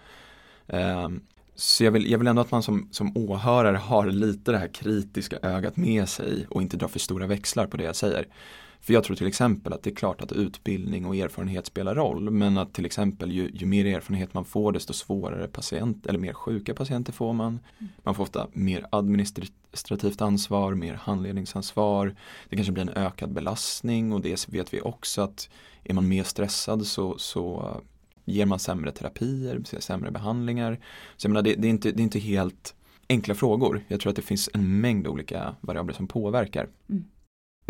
eh, 0.66 1.08
så 1.54 1.84
jag 1.84 1.90
vill, 1.90 2.10
jag 2.10 2.18
vill 2.18 2.28
ändå 2.28 2.42
att 2.42 2.50
man 2.50 2.62
som, 2.62 2.88
som 2.90 3.16
åhörare 3.16 3.76
har 3.76 4.06
lite 4.06 4.52
det 4.52 4.58
här 4.58 4.74
kritiska 4.74 5.38
ögat 5.42 5.76
med 5.76 6.08
sig 6.08 6.46
och 6.50 6.62
inte 6.62 6.76
drar 6.76 6.88
för 6.88 6.98
stora 6.98 7.26
växlar 7.26 7.66
på 7.66 7.76
det 7.76 7.84
jag 7.84 7.96
säger. 7.96 8.26
För 8.80 8.94
jag 8.94 9.04
tror 9.04 9.16
till 9.16 9.26
exempel 9.26 9.72
att 9.72 9.82
det 9.82 9.90
är 9.90 9.94
klart 9.94 10.20
att 10.20 10.32
utbildning 10.32 11.06
och 11.06 11.16
erfarenhet 11.16 11.66
spelar 11.66 11.94
roll 11.94 12.30
men 12.30 12.58
att 12.58 12.72
till 12.72 12.86
exempel 12.86 13.32
ju, 13.32 13.50
ju 13.54 13.66
mer 13.66 13.86
erfarenhet 13.86 14.34
man 14.34 14.44
får 14.44 14.72
desto 14.72 14.92
svårare 14.92 15.48
patient 15.48 16.06
eller 16.06 16.18
mer 16.18 16.32
sjuka 16.32 16.74
patienter 16.74 17.12
får 17.12 17.32
man. 17.32 17.60
Man 18.02 18.14
får 18.14 18.22
ofta 18.22 18.48
mer 18.52 18.86
administrativt 18.92 20.20
ansvar, 20.20 20.74
mer 20.74 20.94
handledningsansvar. 20.94 22.14
Det 22.48 22.56
kanske 22.56 22.72
blir 22.72 22.82
en 22.82 23.04
ökad 23.04 23.32
belastning 23.32 24.12
och 24.12 24.20
det 24.20 24.48
vet 24.48 24.74
vi 24.74 24.80
också 24.80 25.22
att 25.22 25.48
är 25.84 25.94
man 25.94 26.08
mer 26.08 26.24
stressad 26.24 26.86
så, 26.86 27.18
så 27.18 27.76
ger 28.24 28.46
man 28.46 28.58
sämre 28.58 28.92
terapier, 28.92 29.80
sämre 29.80 30.10
behandlingar. 30.10 30.80
Så 31.16 31.26
jag 31.26 31.30
menar, 31.30 31.42
det, 31.42 31.54
det, 31.54 31.68
är 31.68 31.70
inte, 31.70 31.92
det 31.92 32.00
är 32.00 32.04
inte 32.04 32.18
helt 32.18 32.74
enkla 33.08 33.34
frågor. 33.34 33.84
Jag 33.88 34.00
tror 34.00 34.10
att 34.10 34.16
det 34.16 34.22
finns 34.22 34.50
en 34.54 34.80
mängd 34.80 35.06
olika 35.06 35.56
variabler 35.60 35.94
som 35.94 36.08
påverkar. 36.08 36.68
Mm. 36.88 37.04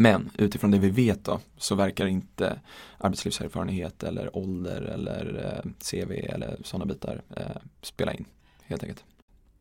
Men 0.00 0.30
utifrån 0.38 0.70
det 0.70 0.78
vi 0.78 0.90
vet 0.90 1.24
då 1.24 1.40
så 1.56 1.74
verkar 1.74 2.06
inte 2.06 2.60
arbetslivserfarenhet 2.98 4.02
eller 4.02 4.36
ålder 4.36 4.82
eller 4.82 5.52
eh, 5.64 5.70
CV 5.90 6.12
eller 6.12 6.56
sådana 6.64 6.86
bitar 6.86 7.22
eh, 7.36 7.42
spela 7.82 8.12
in 8.12 8.24
helt 8.64 8.82
enkelt. 8.82 9.04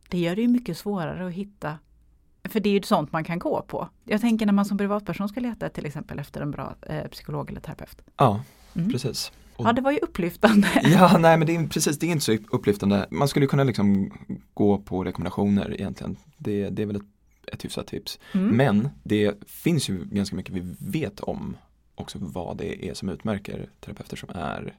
Det 0.09 0.19
gör 0.19 0.35
det 0.35 0.41
ju 0.41 0.47
mycket 0.47 0.77
svårare 0.77 1.27
att 1.27 1.33
hitta 1.33 1.77
för 2.49 2.59
det 2.59 2.69
är 2.69 2.73
ju 2.73 2.81
sånt 2.81 3.11
man 3.11 3.23
kan 3.23 3.39
gå 3.39 3.61
på. 3.61 3.89
Jag 4.05 4.21
tänker 4.21 4.45
när 4.45 4.53
man 4.53 4.65
som 4.65 4.77
privatperson 4.77 5.29
ska 5.29 5.39
leta 5.39 5.69
till 5.69 5.85
exempel 5.85 6.19
efter 6.19 6.41
en 6.41 6.51
bra 6.51 6.75
eh, 6.81 7.07
psykolog 7.07 7.49
eller 7.49 7.61
terapeut. 7.61 8.01
Ja, 8.17 8.43
mm. 8.75 8.91
precis. 8.91 9.31
Och, 9.55 9.65
ja, 9.65 9.73
det 9.73 9.81
var 9.81 9.91
ju 9.91 9.97
upplyftande. 9.97 10.67
Ja, 10.83 11.17
nej 11.19 11.37
men 11.37 11.47
det 11.47 11.55
är 11.55 11.67
precis, 11.67 11.99
det 11.99 12.07
är 12.07 12.11
inte 12.11 12.25
så 12.25 12.37
upplyftande. 12.51 13.07
Man 13.11 13.27
skulle 13.27 13.47
kunna 13.47 13.63
liksom 13.63 14.11
gå 14.53 14.77
på 14.77 15.03
rekommendationer 15.03 15.73
egentligen. 15.73 16.17
Det, 16.37 16.69
det 16.69 16.81
är 16.81 16.85
väl 16.85 16.95
ett 16.95 17.16
ett 17.53 17.65
hyfsat 17.65 17.87
tips. 17.87 18.19
Mm. 18.33 18.57
Men 18.57 18.89
det 19.03 19.43
finns 19.47 19.89
ju 19.89 20.05
ganska 20.05 20.35
mycket 20.35 20.53
vi 20.53 20.75
vet 20.79 21.19
om 21.19 21.57
också 21.95 22.17
vad 22.21 22.57
det 22.57 22.89
är 22.89 22.93
som 22.93 23.09
utmärker 23.09 23.69
terapeuter 23.79 24.17
som 24.17 24.29
är 24.29 24.73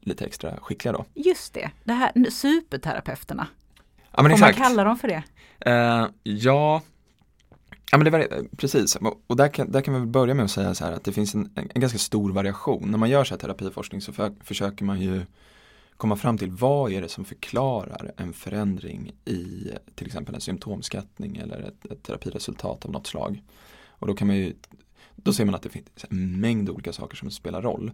lite 0.00 0.24
extra 0.24 0.56
skickliga 0.56 0.92
då. 0.92 1.04
Just 1.14 1.54
det, 1.54 1.70
det 1.84 1.92
här 1.92 2.30
superterapeuterna. 2.30 3.46
Ja, 4.10 4.22
men 4.22 4.30
Får 4.30 4.36
exakt. 4.36 4.58
man 4.58 4.68
kalla 4.68 4.84
dem 4.84 4.98
för 4.98 5.08
det? 5.08 5.22
Uh, 5.70 6.08
ja, 6.22 6.82
Ja 7.90 7.98
men 7.98 8.04
det 8.04 8.10
var, 8.10 8.56
precis, 8.56 8.98
och 9.26 9.36
där 9.36 9.48
kan, 9.48 9.72
där 9.72 9.80
kan 9.80 9.94
vi 9.94 10.00
väl 10.00 10.08
börja 10.08 10.34
med 10.34 10.44
att 10.44 10.50
säga 10.50 10.74
så 10.74 10.84
här 10.84 10.92
att 10.92 11.04
det 11.04 11.12
finns 11.12 11.34
en, 11.34 11.50
en 11.54 11.80
ganska 11.80 11.98
stor 11.98 12.32
variation. 12.32 12.90
När 12.90 12.98
man 12.98 13.10
gör 13.10 13.24
så 13.24 13.34
här 13.34 13.38
terapiforskning 13.38 14.00
så 14.00 14.12
för, 14.12 14.32
försöker 14.44 14.84
man 14.84 15.00
ju 15.00 15.22
komma 15.96 16.16
fram 16.16 16.38
till 16.38 16.50
vad 16.50 16.92
är 16.92 17.02
det 17.02 17.08
som 17.08 17.24
förklarar 17.24 18.12
en 18.16 18.32
förändring 18.32 19.12
i 19.24 19.70
till 19.94 20.06
exempel 20.06 20.34
en 20.34 20.40
symptomskattning 20.40 21.36
eller 21.36 21.60
ett, 21.60 21.92
ett 21.92 22.02
terapiresultat 22.02 22.84
av 22.84 22.90
något 22.90 23.06
slag. 23.06 23.42
Och 23.88 24.06
då 24.06 24.14
kan 24.14 24.26
man 24.26 24.36
ju 24.36 24.54
då 25.16 25.32
ser 25.32 25.44
man 25.44 25.54
att 25.54 25.62
det 25.62 25.68
finns 25.68 25.86
en 26.10 26.40
mängd 26.40 26.70
olika 26.70 26.92
saker 26.92 27.16
som 27.16 27.30
spelar 27.30 27.62
roll. 27.62 27.90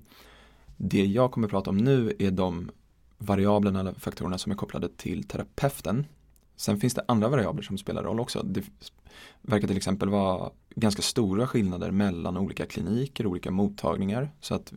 Det 0.77 1.05
jag 1.05 1.33
kommer 1.33 1.47
att 1.47 1.51
prata 1.51 1.71
om 1.71 1.79
nu 1.79 2.13
är 2.19 2.31
de 2.31 2.71
variablerna 3.19 3.81
eller 3.81 3.93
faktorerna 3.93 4.39
som 4.39 4.53
är 4.53 4.57
kopplade 4.57 4.89
till 4.97 5.25
terapeuten. 5.25 6.07
Sen 6.57 6.81
finns 6.81 6.95
det 6.95 7.05
andra 7.09 7.29
variabler 7.29 7.63
som 7.63 7.79
spelar 7.79 8.03
roll 8.03 8.21
också. 8.21 8.43
Det 8.43 8.65
verkar 9.43 9.69
till 9.69 9.77
exempel 9.77 10.09
vara 10.09 10.51
ganska 10.75 11.03
stora 11.03 11.47
skillnader 11.47 11.91
mellan 11.91 12.37
olika 12.37 12.67
kliniker, 12.67 13.27
olika 13.27 13.51
mottagningar. 13.51 14.31
Så 14.41 14.55
att 14.55 14.73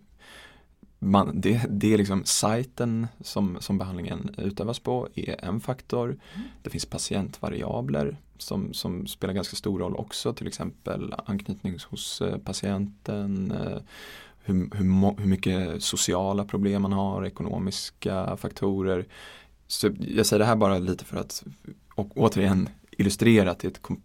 man, 1.03 1.41
det, 1.41 1.65
det 1.69 1.93
är 1.93 1.98
liksom 1.98 2.25
sajten 2.25 3.07
som, 3.22 3.57
som 3.60 3.77
behandlingen 3.77 4.36
utövas 4.38 4.79
på 4.79 5.07
är 5.15 5.45
en 5.45 5.60
faktor. 5.60 6.07
Mm. 6.07 6.48
Det 6.62 6.69
finns 6.69 6.86
patientvariabler 6.86 8.17
som, 8.38 8.74
som 8.74 9.07
spelar 9.07 9.33
ganska 9.33 9.55
stor 9.55 9.79
roll 9.79 9.95
också, 9.95 10.33
till 10.33 10.48
exempel 10.48 11.15
anknytning 11.25 11.77
hos 11.89 12.22
eh, 12.22 12.38
patienten, 12.38 13.51
eh, 13.51 13.77
hur, 14.43 14.75
hur, 14.75 15.19
hur 15.19 15.27
mycket 15.27 15.83
sociala 15.83 16.45
problem 16.45 16.81
man 16.81 16.93
har, 16.93 17.25
ekonomiska 17.25 18.38
faktorer. 18.38 19.05
Så 19.67 19.89
jag 20.00 20.25
säger 20.25 20.39
det 20.39 20.45
här 20.45 20.55
bara 20.55 20.79
lite 20.79 21.05
för 21.05 21.17
att 21.17 21.43
och 21.95 22.17
återigen 22.17 22.69
illustrera 22.91 23.51
att 23.51 23.60
det 23.60 23.67
är 23.67 23.72
ett, 23.72 24.00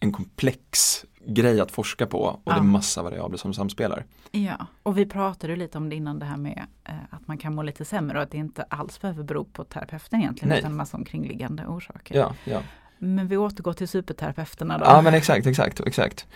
en 0.00 0.12
komplex 0.12 1.04
grej 1.26 1.60
att 1.60 1.70
forska 1.70 2.06
på 2.06 2.18
och 2.18 2.40
ja. 2.44 2.52
det 2.52 2.58
är 2.58 2.62
massa 2.62 3.02
variabler 3.02 3.38
som 3.38 3.54
samspelar. 3.54 4.04
Ja, 4.30 4.66
och 4.82 4.98
vi 4.98 5.06
pratade 5.06 5.56
lite 5.56 5.78
om 5.78 5.88
det 5.88 5.96
innan 5.96 6.18
det 6.18 6.26
här 6.26 6.36
med 6.36 6.66
eh, 6.84 6.94
att 7.10 7.28
man 7.28 7.38
kan 7.38 7.54
må 7.54 7.62
lite 7.62 7.84
sämre 7.84 8.16
och 8.16 8.22
att 8.22 8.30
det 8.30 8.38
inte 8.38 8.62
alls 8.62 9.00
behöver 9.00 9.22
bero 9.22 9.44
på 9.44 9.64
terapeuten 9.64 10.20
egentligen 10.20 10.48
Nej. 10.48 10.58
utan 10.58 10.76
massa 10.76 10.96
omkringliggande 10.96 11.66
orsaker. 11.66 12.14
Ja, 12.14 12.34
ja. 12.44 12.62
Men 12.98 13.28
vi 13.28 13.36
återgår 13.36 13.72
till 13.72 13.88
superterapeuterna 13.88 14.78
då. 14.78 14.84
Ja 14.84 15.02
men 15.02 15.14
exakt, 15.14 15.46
exakt, 15.46 15.80
exakt. 15.80 16.26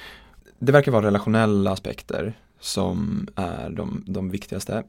Det 0.59 0.73
verkar 0.73 0.93
vara 0.93 1.07
relationella 1.07 1.71
aspekter 1.71 2.35
som 2.61 3.29
är 3.37 3.71
de, 3.71 4.05
de 4.07 4.31
viktigaste. 4.31 4.85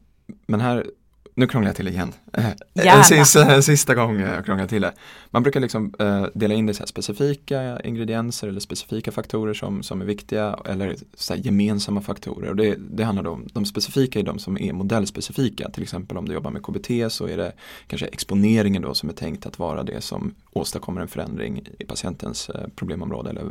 Men 0.46 0.60
här 0.60 0.86
nu 1.34 1.46
krånglar 1.46 1.68
jag 1.68 1.76
till 1.76 1.88
igen. 1.88 2.12
Eh, 2.32 2.50
en 2.74 3.04
sista, 3.04 3.62
sista 3.62 3.94
gång 3.94 4.20
jag 4.20 4.44
krånglar 4.44 4.66
till 4.66 4.82
det. 4.82 4.92
Man 5.30 5.42
brukar 5.42 5.60
liksom 5.60 5.94
eh, 5.98 6.26
dela 6.34 6.54
in 6.54 6.66
det 6.66 6.82
i 6.82 6.86
specifika 6.86 7.80
ingredienser 7.80 8.48
eller 8.48 8.60
specifika 8.60 9.12
faktorer 9.12 9.54
som, 9.54 9.82
som 9.82 10.00
är 10.00 10.04
viktiga 10.04 10.58
eller 10.64 10.96
så 11.14 11.34
gemensamma 11.34 12.00
faktorer. 12.00 12.50
Och 12.50 12.56
det, 12.56 12.76
det 12.90 13.04
handlar 13.04 13.26
om, 13.26 13.48
de 13.52 13.64
specifika 13.64 14.18
är 14.18 14.22
de 14.22 14.38
som 14.38 14.58
är 14.58 14.72
modellspecifika. 14.72 15.70
Till 15.70 15.82
exempel 15.82 16.16
om 16.16 16.28
du 16.28 16.34
jobbar 16.34 16.50
med 16.50 16.62
KBT 16.62 17.12
så 17.12 17.26
är 17.26 17.36
det 17.36 17.52
kanske 17.86 18.06
exponeringen 18.06 18.82
då 18.82 18.94
som 18.94 19.08
är 19.08 19.14
tänkt 19.14 19.46
att 19.46 19.58
vara 19.58 19.82
det 19.82 20.00
som 20.00 20.34
åstadkommer 20.52 21.00
en 21.00 21.08
förändring 21.08 21.62
i 21.78 21.84
patientens 21.84 22.48
eh, 22.48 22.66
problemområde 22.76 23.30
eller 23.30 23.44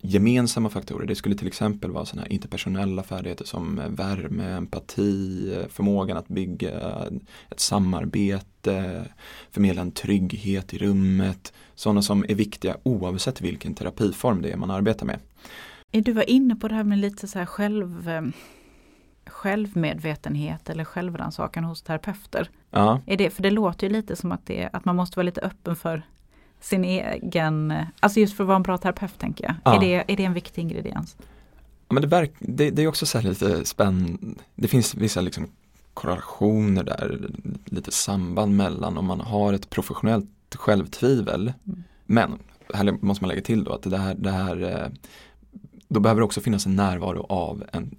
gemensamma 0.00 0.70
faktorer. 0.70 1.06
Det 1.06 1.14
skulle 1.14 1.34
till 1.34 1.46
exempel 1.46 1.90
vara 1.90 2.04
sådana 2.04 2.22
här 2.22 2.32
interpersonella 2.32 3.02
färdigheter 3.02 3.44
som 3.44 3.80
värme, 3.88 4.44
empati, 4.44 5.54
förmågan 5.70 6.16
att 6.16 6.28
bygga 6.28 6.70
ett 7.50 7.60
samarbete, 7.60 9.04
förmedla 9.50 9.82
en 9.82 9.92
trygghet 9.92 10.74
i 10.74 10.78
rummet. 10.78 11.52
Sådana 11.74 12.02
som 12.02 12.24
är 12.28 12.34
viktiga 12.34 12.76
oavsett 12.82 13.40
vilken 13.40 13.74
terapiform 13.74 14.42
det 14.42 14.50
är 14.50 14.56
man 14.56 14.70
arbetar 14.70 15.06
med. 15.06 15.18
Du 15.90 16.12
var 16.12 16.30
inne 16.30 16.56
på 16.56 16.68
det 16.68 16.74
här 16.74 16.84
med 16.84 16.98
lite 16.98 17.28
så 17.28 17.38
här 17.38 17.46
själv, 17.46 18.08
eh, 18.08 18.22
självmedvetenhet 19.26 20.70
eller 20.70 20.84
självrannsakan 20.84 21.64
hos 21.64 21.82
terapeuter. 21.82 22.50
Ja. 22.70 23.00
Är 23.06 23.16
det, 23.16 23.30
för 23.30 23.42
det 23.42 23.50
låter 23.50 23.86
ju 23.86 23.92
lite 23.92 24.16
som 24.16 24.32
att, 24.32 24.46
det, 24.46 24.68
att 24.72 24.84
man 24.84 24.96
måste 24.96 25.16
vara 25.16 25.24
lite 25.24 25.40
öppen 25.40 25.76
för 25.76 26.02
sin 26.60 26.84
egen, 26.84 27.74
alltså 28.00 28.20
just 28.20 28.36
för 28.36 28.44
att 28.44 28.48
vara 28.48 28.56
en 28.56 28.62
bra 28.62 28.78
terapeut 28.78 29.18
tänker 29.18 29.44
jag. 29.44 29.54
Ja. 29.64 29.76
Är, 29.76 29.80
det, 29.80 30.12
är 30.12 30.16
det 30.16 30.24
en 30.24 30.34
viktig 30.34 30.62
ingrediens? 30.62 31.16
Ja, 31.88 31.94
men 31.94 32.02
det, 32.02 32.08
verk, 32.08 32.32
det, 32.38 32.70
det 32.70 32.82
är 32.82 32.86
också 32.86 33.06
så 33.06 33.20
lite 33.20 33.64
spännande, 33.64 34.18
det 34.54 34.68
finns 34.68 34.94
vissa 34.94 35.20
liksom 35.20 35.48
korrelationer 35.94 36.84
där, 36.84 37.30
lite 37.64 37.90
samband 37.90 38.56
mellan 38.56 38.98
om 38.98 39.04
man 39.04 39.20
har 39.20 39.52
ett 39.52 39.70
professionellt 39.70 40.54
självtvivel. 40.54 41.52
Mm. 41.66 41.82
Men 42.06 42.38
här 42.74 42.92
måste 43.00 43.24
man 43.24 43.28
lägga 43.28 43.42
till 43.42 43.64
då 43.64 43.72
att 43.72 43.82
det 43.82 43.98
här, 43.98 44.14
det 44.14 44.30
här 44.30 44.62
eh, 44.62 44.88
då 45.88 46.00
behöver 46.00 46.20
det 46.20 46.24
också 46.24 46.40
finnas 46.40 46.66
en 46.66 46.76
närvaro 46.76 47.26
av 47.28 47.64
en, 47.72 47.96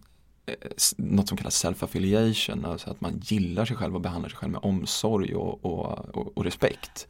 något 0.98 1.27
som 1.27 1.38
kallas 1.38 1.65
self-affiliation, 1.65 2.65
alltså 2.65 2.89
att 2.89 3.01
man 3.01 3.22
gillar 3.24 3.65
sig 3.65 3.77
själv 3.77 3.96
och 3.96 4.01
behandlar 4.01 4.29
sig 4.29 4.38
själv 4.38 4.51
med 4.51 4.62
omsorg 4.63 5.36
och, 5.36 5.65
och, 5.65 6.15
och, 6.15 6.38
och 6.38 6.43
respekt. 6.43 7.08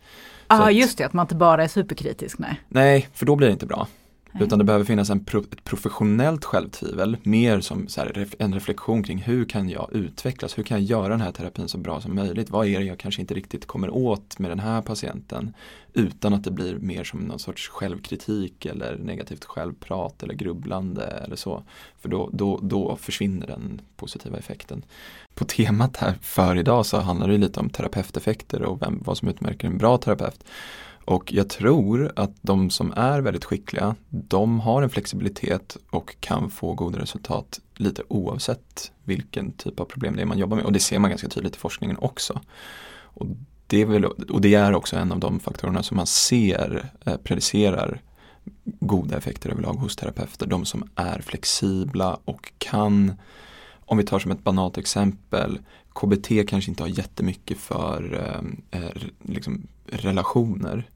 Ja 0.47 0.63
ah, 0.63 0.71
just 0.71 0.97
det, 0.97 1.03
att 1.03 1.13
man 1.13 1.23
inte 1.23 1.35
bara 1.35 1.63
är 1.63 1.67
superkritisk. 1.67 2.37
Nej, 2.39 2.61
nej 2.67 3.09
för 3.13 3.25
då 3.25 3.35
blir 3.35 3.47
det 3.47 3.53
inte 3.53 3.65
bra. 3.65 3.87
Nej. 4.31 4.43
Utan 4.43 4.59
det 4.59 4.65
behöver 4.65 4.85
finnas 4.85 5.09
en 5.09 5.25
pro 5.25 5.41
ett 5.41 5.63
professionellt 5.63 6.45
självtvivel, 6.45 7.17
mer 7.23 7.61
som 7.61 7.87
här, 7.97 8.27
en 8.39 8.53
reflektion 8.53 9.03
kring 9.03 9.17
hur 9.17 9.45
kan 9.45 9.69
jag 9.69 9.89
utvecklas, 9.91 10.57
hur 10.57 10.63
kan 10.63 10.77
jag 10.77 10.85
göra 10.85 11.09
den 11.09 11.21
här 11.21 11.31
terapin 11.31 11.67
så 11.67 11.77
bra 11.77 12.01
som 12.01 12.15
möjligt, 12.15 12.49
vad 12.49 12.67
är 12.67 12.79
det 12.79 12.85
jag 12.85 12.99
kanske 12.99 13.21
inte 13.21 13.33
riktigt 13.33 13.65
kommer 13.65 13.89
åt 13.89 14.39
med 14.39 14.51
den 14.51 14.59
här 14.59 14.81
patienten 14.81 15.53
utan 15.93 16.33
att 16.33 16.43
det 16.43 16.51
blir 16.51 16.75
mer 16.75 17.03
som 17.03 17.19
någon 17.19 17.39
sorts 17.39 17.69
självkritik 17.69 18.65
eller 18.65 18.97
negativt 18.97 19.45
självprat 19.45 20.23
eller 20.23 20.33
grubblande 20.33 21.03
eller 21.03 21.35
så. 21.35 21.63
För 21.99 22.09
då, 22.09 22.29
då, 22.33 22.59
då 22.63 22.95
försvinner 22.95 23.47
den 23.47 23.81
positiva 23.95 24.37
effekten. 24.37 24.85
På 25.35 25.45
temat 25.45 25.97
här 25.97 26.13
för 26.21 26.57
idag 26.57 26.85
så 26.85 26.97
handlar 26.97 27.27
det 27.27 27.37
lite 27.37 27.59
om 27.59 27.69
terapeuteffekter 27.69 28.61
och 28.61 28.81
vem, 28.81 29.01
vad 29.05 29.17
som 29.17 29.27
utmärker 29.27 29.67
en 29.67 29.77
bra 29.77 29.97
terapeut. 29.97 30.43
Och 31.05 31.33
jag 31.33 31.49
tror 31.49 32.11
att 32.15 32.31
de 32.41 32.69
som 32.69 32.93
är 32.95 33.21
väldigt 33.21 33.45
skickliga, 33.45 33.95
de 34.09 34.59
har 34.59 34.81
en 34.81 34.89
flexibilitet 34.89 35.77
och 35.89 36.15
kan 36.19 36.49
få 36.49 36.73
goda 36.73 36.99
resultat 36.99 37.59
lite 37.75 38.03
oavsett 38.07 38.91
vilken 39.03 39.51
typ 39.51 39.79
av 39.79 39.85
problem 39.85 40.15
det 40.15 40.21
är 40.21 40.25
man 40.25 40.37
jobbar 40.37 40.57
med. 40.57 40.65
Och 40.65 40.73
det 40.73 40.79
ser 40.79 40.99
man 40.99 41.09
ganska 41.09 41.29
tydligt 41.29 41.55
i 41.55 41.59
forskningen 41.59 41.97
också. 41.99 42.41
Och 43.13 43.25
det 43.67 43.81
är, 43.81 43.85
väl, 43.85 44.05
och 44.05 44.41
det 44.41 44.53
är 44.53 44.75
också 44.75 44.95
en 44.95 45.11
av 45.11 45.19
de 45.19 45.39
faktorerna 45.39 45.83
som 45.83 45.97
man 45.97 46.07
ser 46.07 46.91
eh, 47.05 47.17
predicerar 47.17 48.01
goda 48.63 49.17
effekter 49.17 49.49
överlag 49.49 49.73
hos 49.73 49.95
terapeuter. 49.95 50.45
De 50.47 50.65
som 50.65 50.89
är 50.95 51.21
flexibla 51.21 52.19
och 52.25 52.51
kan, 52.57 53.13
om 53.85 53.97
vi 53.97 54.03
tar 54.03 54.19
som 54.19 54.31
ett 54.31 54.43
banalt 54.43 54.77
exempel, 54.77 55.59
KBT 55.93 56.47
kanske 56.47 56.71
inte 56.71 56.83
har 56.83 56.87
jättemycket 56.87 57.57
för 57.57 58.13
eh, 58.13 58.81
eh 58.81 58.91
liksom 59.21 59.67
relationer. 59.85 60.89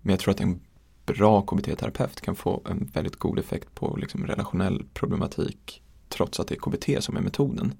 Men 0.00 0.12
jag 0.12 0.20
tror 0.20 0.34
att 0.34 0.40
en 0.40 0.60
bra 1.06 1.42
KBT-terapeut 1.42 2.20
kan 2.20 2.36
få 2.36 2.62
en 2.70 2.90
väldigt 2.92 3.16
god 3.16 3.38
effekt 3.38 3.74
på 3.74 3.96
liksom, 3.96 4.26
relationell 4.26 4.84
problematik 4.94 5.82
trots 6.08 6.40
att 6.40 6.48
det 6.48 6.54
är 6.54 6.58
KBT 6.58 7.04
som 7.04 7.16
är 7.16 7.20
metoden. 7.20 7.74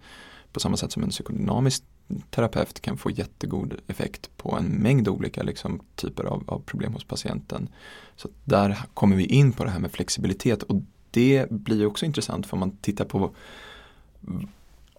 På 0.52 0.60
samma 0.60 0.76
sätt 0.76 0.92
som 0.92 1.02
en 1.02 1.10
psykodynamisk 1.10 1.84
terapeut 2.30 2.80
kan 2.80 2.96
få 2.96 3.10
jättegod 3.10 3.74
effekt 3.86 4.30
på 4.36 4.56
en 4.56 4.64
mängd 4.64 5.08
olika 5.08 5.42
liksom, 5.42 5.80
typer 5.94 6.24
av, 6.24 6.44
av, 6.46 6.60
problem 6.60 6.92
hos 6.92 7.04
patienten. 7.04 7.68
Så 8.16 8.28
där 8.44 8.78
kommer 8.94 9.16
vi 9.16 9.24
in 9.24 9.52
på 9.52 9.64
det 9.64 9.70
här 9.70 9.80
med 9.80 9.92
flexibilitet 9.92 10.62
och 10.62 10.76
det 11.10 11.50
blir 11.50 11.86
också 11.86 12.06
intressant 12.06 12.46
för 12.46 12.54
om 12.54 12.60
man 12.60 12.76
tittar 12.76 13.04
på 13.04 13.34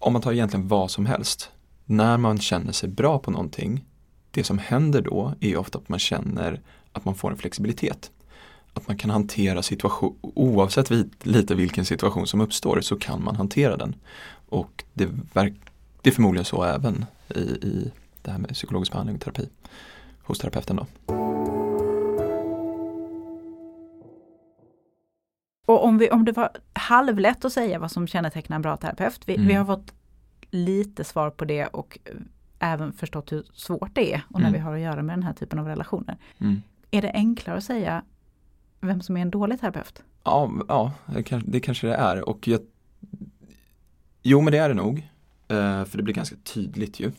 om 0.00 0.12
man 0.12 0.22
tar 0.22 0.32
egentligen 0.32 0.68
vad 0.68 0.90
som 0.90 1.06
helst. 1.06 1.50
När 1.84 2.16
man 2.16 2.38
känner 2.38 2.72
sig 2.72 2.88
bra 2.88 3.18
på 3.18 3.30
någonting, 3.30 3.84
det 4.30 4.44
som 4.44 4.58
händer 4.58 5.02
då 5.02 5.34
är 5.40 5.56
ofta 5.56 5.78
att 5.78 5.88
man 5.88 5.98
känner 5.98 6.60
att 6.92 7.04
man 7.04 7.14
får 7.14 7.30
en 7.30 7.36
flexibilitet. 7.36 8.10
Att 8.72 8.88
man 8.88 8.96
kan 8.96 9.10
hantera 9.10 9.62
situation, 9.62 10.16
oavsett 10.20 10.90
lite 11.22 11.54
vilken 11.54 11.84
situation 11.84 12.26
som 12.26 12.40
uppstår 12.40 12.80
så 12.80 12.96
kan 12.96 13.24
man 13.24 13.36
hantera 13.36 13.76
den. 13.76 13.94
Och 14.48 14.84
det, 14.92 15.08
verk, 15.32 15.54
det 16.02 16.10
är 16.10 16.14
förmodligen 16.14 16.44
så 16.44 16.64
även 16.64 17.04
i, 17.28 17.40
i 17.40 17.90
det 18.22 18.30
här 18.30 18.38
med 18.38 18.50
psykologisk 18.50 18.92
behandling 18.92 19.16
och 19.16 19.22
terapi 19.22 19.48
hos 20.22 20.38
terapeuten. 20.38 20.76
Då. 20.76 20.86
Och 25.70 25.84
om, 25.84 25.98
vi, 25.98 26.10
om 26.10 26.24
det 26.24 26.32
var 26.32 26.50
halvlätt 26.72 27.44
att 27.44 27.52
säga 27.52 27.78
vad 27.78 27.90
som 27.90 28.06
kännetecknar 28.06 28.56
en 28.56 28.62
bra 28.62 28.76
terapeut, 28.76 29.20
vi, 29.26 29.34
mm. 29.34 29.48
vi 29.48 29.54
har 29.54 29.64
fått 29.64 29.94
lite 30.50 31.04
svar 31.04 31.30
på 31.30 31.44
det 31.44 31.66
och 31.66 31.98
även 32.58 32.92
förstått 32.92 33.32
hur 33.32 33.44
svårt 33.54 33.94
det 33.94 34.14
är 34.14 34.22
och 34.28 34.40
när 34.40 34.48
mm. 34.48 34.52
vi 34.52 34.58
har 34.58 34.74
att 34.74 34.80
göra 34.80 35.02
med 35.02 35.16
den 35.16 35.22
här 35.22 35.32
typen 35.32 35.58
av 35.58 35.66
relationer. 35.66 36.16
Mm. 36.38 36.62
Är 36.90 37.02
det 37.02 37.10
enklare 37.12 37.58
att 37.58 37.64
säga 37.64 38.02
vem 38.80 39.02
som 39.02 39.16
är 39.16 39.22
en 39.22 39.30
dålig 39.30 39.60
terapeut? 39.60 40.02
Ja, 40.24 40.52
ja 40.68 40.92
det 41.44 41.60
kanske 41.60 41.86
det 41.86 41.94
är 41.94 42.28
och 42.28 42.48
jag, 42.48 42.60
Jo 44.22 44.40
men 44.40 44.52
det 44.52 44.58
är 44.58 44.68
det 44.68 44.74
nog. 44.74 45.08
Eh, 45.48 45.84
för 45.84 45.96
det 45.96 46.02
blir 46.02 46.14
ganska 46.14 46.36
tydligt 46.36 47.00
ju. 47.00 47.12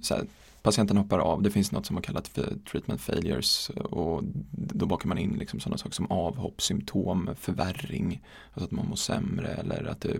Så 0.00 0.14
här, 0.14 0.24
patienten 0.62 0.96
hoppar 0.96 1.18
av. 1.18 1.42
Det 1.42 1.50
finns 1.50 1.72
något 1.72 1.86
som 1.86 1.94
man 1.94 2.02
kallat 2.02 2.28
för 2.28 2.56
treatment 2.70 3.00
failures 3.00 3.70
och 3.70 4.22
då 4.50 4.86
bakar 4.86 5.08
man 5.08 5.18
in 5.18 5.36
liksom 5.38 5.60
sådana 5.60 5.78
saker 5.78 5.94
som 5.94 6.10
avhopp, 6.10 6.62
symptom, 6.62 7.30
förvärring, 7.40 8.22
alltså 8.52 8.64
att 8.64 8.70
man 8.70 8.86
mår 8.86 8.96
sämre 8.96 9.48
eller 9.48 9.84
att 9.84 10.00
det, 10.00 10.16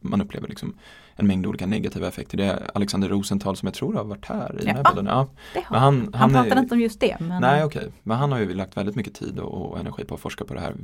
man 0.00 0.20
upplever 0.20 0.48
liksom 0.48 0.74
en 1.16 1.26
mängd 1.26 1.46
olika 1.46 1.66
negativa 1.66 2.08
effekter. 2.08 2.36
Det 2.36 2.44
är 2.44 2.70
Alexander 2.74 3.08
Rosenthal 3.08 3.56
som 3.56 3.66
jag 3.66 3.74
tror 3.74 3.94
har 3.94 4.04
varit 4.04 4.26
här 4.26 4.52
i 4.52 4.56
ja, 4.58 4.64
den 4.64 4.76
här 4.76 4.84
podden. 4.84 5.06
Ja, 5.06 5.28
han, 5.54 5.78
han, 5.78 6.10
han 6.14 6.32
pratar 6.32 6.58
inte 6.58 6.74
om 6.74 6.80
just 6.80 7.00
det. 7.00 7.16
Men... 7.20 7.40
Nej 7.40 7.64
okej, 7.64 7.78
okay. 7.78 7.92
men 8.02 8.16
han 8.16 8.32
har 8.32 8.38
ju 8.38 8.54
lagt 8.54 8.76
väldigt 8.76 8.96
mycket 8.96 9.14
tid 9.14 9.38
och, 9.38 9.70
och 9.70 9.78
energi 9.78 10.04
på 10.04 10.14
att 10.14 10.20
forska 10.20 10.44
på 10.44 10.54
det 10.54 10.60
här 10.60 10.74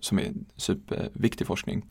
som 0.00 0.18
är 0.18 0.32
superviktig 0.56 1.46
forskning. 1.46 1.84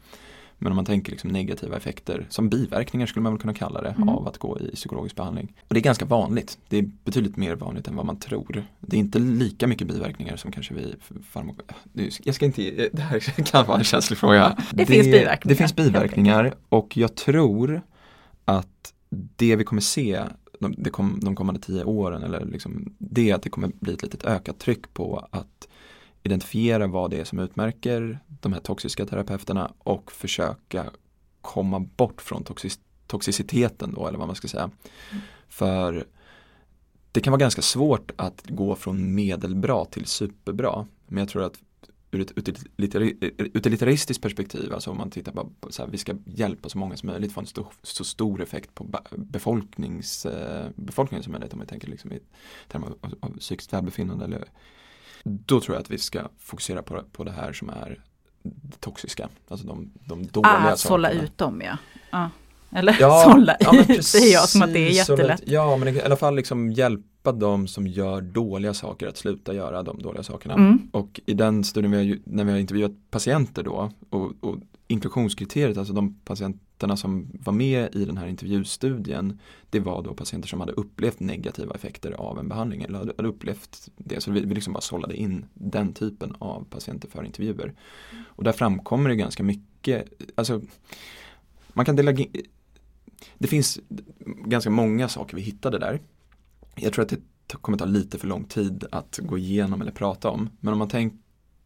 Men 0.64 0.72
om 0.72 0.76
man 0.76 0.86
tänker 0.86 1.12
liksom 1.12 1.30
negativa 1.30 1.78
effekter, 1.78 2.26
som 2.30 2.50
biverkningar 2.50 3.06
skulle 3.08 3.24
man 3.24 3.34
väl 3.34 3.42
kunna 3.42 3.54
kalla 3.54 3.82
det, 3.82 3.90
mm. 3.90 4.10
av 4.10 4.28
att 4.28 4.38
gå 4.38 4.60
i 4.60 4.76
psykologisk 4.76 5.16
behandling. 5.16 5.54
Och 5.68 5.74
det 5.74 5.80
är 5.80 5.84
ganska 5.84 6.06
vanligt. 6.06 6.58
Det 6.70 6.78
är 6.78 6.90
betydligt 7.04 7.38
mer 7.38 7.56
vanligt 7.56 7.88
än 7.88 7.96
vad 7.96 8.06
man 8.06 8.20
tror. 8.20 8.64
Det 8.80 8.96
är 8.96 9.00
inte 9.00 9.20
lika 9.20 9.68
mycket 9.68 9.88
biverkningar 9.88 10.36
som 10.36 10.52
kanske 10.52 10.74
vi 10.74 10.96
farmako... 11.30 11.62
Jag 12.24 12.36
ska 12.36 12.46
inte, 12.46 12.90
det 12.94 13.02
här 13.02 13.20
kan 13.46 13.66
vara 13.66 13.78
en 13.78 13.84
känslig 13.84 14.20
fråga. 14.20 14.58
Det, 14.58 14.64
det 14.78 14.86
finns 14.86 15.06
biverkningar. 15.06 15.40
Det 15.44 15.56
finns 15.56 15.76
biverkningar 15.76 16.54
och 16.70 16.98
jag 16.98 17.16
tror 17.16 17.82
att 18.46 18.94
det 19.36 19.56
vi 19.56 19.64
kommer 19.64 19.82
se 19.82 20.24
de, 20.60 21.20
de 21.22 21.36
kommande 21.36 21.62
tio 21.62 21.84
åren 21.84 22.24
eller 22.24 22.46
liksom, 22.46 22.96
det 22.98 23.30
är 23.30 23.36
att 23.36 23.44
det 23.44 23.50
kommer 23.50 23.72
bli 23.80 23.94
ett 23.94 24.04
litet 24.04 24.26
ökat 24.26 24.60
tryck 24.60 24.94
på 24.94 25.28
att 25.32 25.68
identifiera 26.24 26.88
vad 26.88 27.12
det 27.12 27.20
är 27.20 27.24
som 27.24 27.40
utmärker 27.40 28.20
de 28.28 28.54
här 28.54 28.60
toxiska 28.60 29.06
terapeuterna 29.06 29.74
och 29.78 30.12
försöka 30.12 30.92
komma 31.42 31.80
bort 31.80 32.22
från 32.22 32.44
toxic 32.44 32.80
toxiciteten 33.08 33.94
då 33.94 34.08
eller 34.08 34.18
vad 34.18 34.28
man 34.28 34.36
ska 34.36 34.48
säga. 34.48 34.64
Mm. 34.64 35.24
För 35.50 36.08
det 37.12 37.22
kan 37.22 37.32
vara 37.32 37.40
ganska 37.40 37.62
svårt 37.62 38.12
att 38.16 38.44
gå 38.50 38.76
från 38.76 39.16
medelbra 39.16 39.86
till 39.86 40.06
superbra. 40.06 40.88
Men 41.08 41.18
jag 41.18 41.30
tror 41.30 41.44
att 41.44 41.60
ur 42.12 42.22
ett 42.22 42.38
utilitaristiskt 43.38 44.24
perspektiv, 44.24 44.74
alltså 44.74 44.92
om 44.92 44.98
man 44.98 45.10
tittar 45.10 45.32
på 45.32 45.72
så 45.72 45.84
här, 45.84 45.90
vi 45.90 45.98
ska 45.98 46.16
hjälpa 46.26 46.70
så 46.70 46.78
många 46.78 46.98
som 46.98 47.08
möjligt 47.08 47.34
få 47.34 47.40
en 47.40 47.46
stor, 47.46 47.68
så 47.84 48.04
stor 48.04 48.42
effekt 48.42 48.76
på 48.76 48.88
befolknings, 49.12 50.26
eh, 50.26 50.70
befolkningen 50.76 51.24
som 51.24 51.32
möjligt 51.32 51.54
om 51.54 51.60
vi 51.60 51.66
tänker 51.66 51.88
liksom 51.88 52.12
i 52.12 52.20
termer 52.68 52.88
av, 52.88 53.16
av 53.20 53.38
psykiskt 53.38 53.74
välbefinnande 53.74 54.26
eller 54.26 54.46
då 55.24 55.62
tror 55.62 55.76
jag 55.76 55.82
att 55.82 55.92
vi 55.92 55.98
ska 55.98 56.22
fokusera 56.40 56.82
på, 56.82 57.02
på 57.12 57.24
det 57.24 57.32
här 57.32 57.54
som 57.54 57.70
är 57.70 58.00
det 58.44 58.80
toxiska, 58.80 59.30
alltså 59.48 59.68
de, 59.68 59.92
de 60.06 60.28
dåliga 60.28 60.72
ah, 60.72 60.76
sålla 60.76 61.12
ut 61.12 61.38
dem 61.38 61.62
ja. 61.66 61.78
Ah. 62.10 62.30
Eller 62.72 62.98
ja, 63.00 63.24
sålla 63.32 63.58
ja, 63.60 63.80
ut, 63.80 63.88
precis, 63.88 64.08
säger 64.08 64.34
jag 64.34 64.50
som 64.50 64.62
att 64.62 64.74
det 64.74 64.80
är 64.80 64.92
jättelätt. 64.92 65.44
Ja, 65.46 65.78
men 65.78 65.88
i 65.88 66.02
alla 66.02 66.16
fall 66.16 66.36
liksom 66.36 66.72
hjälpa 66.72 67.32
de 67.32 67.68
som 67.68 67.88
gör 67.88 68.22
dåliga 68.22 68.74
saker 68.74 69.08
att 69.08 69.18
sluta 69.18 69.54
göra 69.54 69.84
de 69.84 70.02
dåliga 70.02 70.24
sakerna. 70.24 70.54
Mm. 70.54 70.90
Och 70.92 71.20
i 71.26 71.34
den 71.34 71.64
studien 71.64 71.92
vi 71.92 71.98
har, 71.98 72.18
när 72.26 72.44
vi 72.44 72.52
har 72.52 72.60
intervjuat 72.60 72.92
patienter 73.12 73.64
då 73.64 73.92
och, 74.10 74.32
och 74.40 74.56
inklusionskriteriet, 74.88 75.78
alltså 75.78 75.94
de 75.94 76.20
patienterna 76.82 76.98
som 76.98 77.28
var 77.34 77.54
med 77.54 77.96
i 77.96 78.06
den 78.06 78.18
här 78.18 78.28
intervjustudien, 78.28 79.40
det 79.70 79.80
var 79.80 80.02
då 80.04 80.14
patienter 80.14 80.48
som 80.48 80.60
hade 80.60 80.74
upplevt 80.74 81.20
negativa 81.20 81.76
effekter 81.76 82.12
av 82.12 82.40
en 82.40 82.50
behandling 82.50 82.82
eller 82.84 83.00
hade 83.00 83.28
upplevt 83.28 83.90
det. 83.98 84.22
Så 84.22 84.32
vi, 84.32 84.42
vi 84.42 84.56
liksom 84.56 84.74
bara 84.74 84.82
sållade 84.82 85.16
in 85.16 85.46
den 85.54 85.94
typen 85.94 86.36
av 86.40 86.66
patienter 86.70 87.10
för 87.10 87.24
intervjuer. 87.24 87.74
Och 88.38 88.44
där 88.44 88.52
framkommer 88.52 89.10
det 89.10 89.16
ganska 89.16 89.44
mycket, 89.44 90.08
alltså 90.36 90.62
man 91.74 91.86
kan 91.86 91.96
dela 91.96 92.12
det 93.38 93.48
finns 93.48 93.80
ganska 94.48 94.70
många 94.70 95.10
saker 95.10 95.36
vi 95.36 95.42
hittade 95.42 95.80
där. 95.80 96.00
Jag 96.76 96.94
tror 96.94 97.04
att 97.06 97.10
det 97.10 97.22
kommer 97.62 97.78
ta 97.78 97.86
lite 97.86 98.18
för 98.18 98.28
lång 98.28 98.44
tid 98.44 98.86
att 98.92 99.20
gå 99.24 99.38
igenom 99.38 99.82
eller 99.82 99.92
prata 99.92 100.30
om. 100.30 100.50
Men 100.60 100.74
om 100.74 100.80
man 100.80 100.90
tänker 100.90 101.18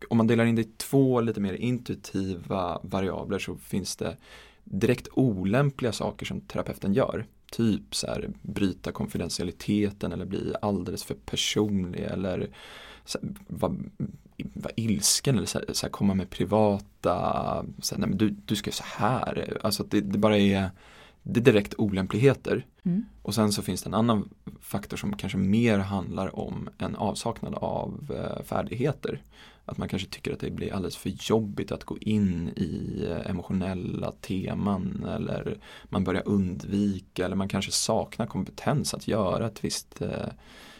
om 0.10 0.18
man 0.18 0.28
delar 0.28 0.46
in 0.46 0.56
det 0.56 0.62
i 0.62 0.72
två 0.78 1.22
lite 1.22 1.40
mer 1.40 1.54
intuitiva 1.54 2.80
variabler 2.84 3.40
så 3.40 3.56
finns 3.58 3.96
det 3.96 4.18
direkt 4.66 5.08
olämpliga 5.14 5.92
saker 5.92 6.26
som 6.26 6.42
terapeuten 6.42 6.94
gör. 6.94 7.26
Typ 7.52 7.96
så 7.96 8.08
här, 8.08 8.30
bryta 8.42 8.92
konfidentialiteten 8.92 10.12
eller 10.12 10.26
bli 10.26 10.54
alldeles 10.62 11.04
för 11.04 11.16
personlig 11.16 12.04
eller 12.04 12.50
vara 13.48 13.76
var 14.54 14.72
ilsken 14.76 15.38
eller 15.38 15.48
så 15.48 15.60
här, 15.60 15.74
så 15.74 15.86
här, 15.86 15.92
komma 15.92 16.14
med 16.14 16.30
privata, 16.30 17.66
så 17.82 17.96
här, 17.96 18.00
nej 18.00 18.10
men 18.10 18.18
du, 18.18 18.30
du 18.30 18.56
ska 18.56 18.68
göra 18.68 18.76
så 18.76 18.84
här. 18.84 19.58
Alltså 19.64 19.84
det, 19.84 20.02
det 20.02 20.18
bara 20.18 20.38
är 20.38 20.70
det 21.28 21.40
är 21.40 21.44
direkt 21.44 21.74
olämpligheter. 21.78 22.66
Mm. 22.84 23.06
Och 23.22 23.36
sen 23.36 23.52
så 23.52 23.62
finns 23.62 23.84
det 23.84 23.90
en 23.90 23.94
annan 23.94 24.30
faktor 24.62 24.98
som 24.98 25.18
kanske 25.18 25.38
mer 25.38 25.80
handlar 25.80 26.40
om 26.40 26.70
en 26.78 26.96
avsaknad 26.96 27.56
av 27.56 28.14
eh, 28.16 28.44
färdigheter. 28.44 29.22
Att 29.66 29.78
man 29.78 29.90
kanske 29.90 30.10
tycker 30.10 30.34
att 30.34 30.40
det 30.40 30.52
blir 30.52 30.74
alldeles 30.74 30.98
för 30.98 31.10
jobbigt 31.10 31.72
att 31.72 31.84
gå 31.84 31.98
in 31.98 32.50
i 32.50 33.06
eh, 33.10 33.30
emotionella 33.30 34.12
teman 34.12 35.06
eller 35.16 35.58
man 35.84 36.04
börjar 36.04 36.24
undvika 36.26 37.26
eller 37.26 37.36
man 37.36 37.48
kanske 37.48 37.72
saknar 37.72 38.26
kompetens 38.26 38.94
att 38.94 39.08
göra 39.08 39.48
ett 39.48 39.64
visst, 39.64 40.02
eh, 40.02 40.30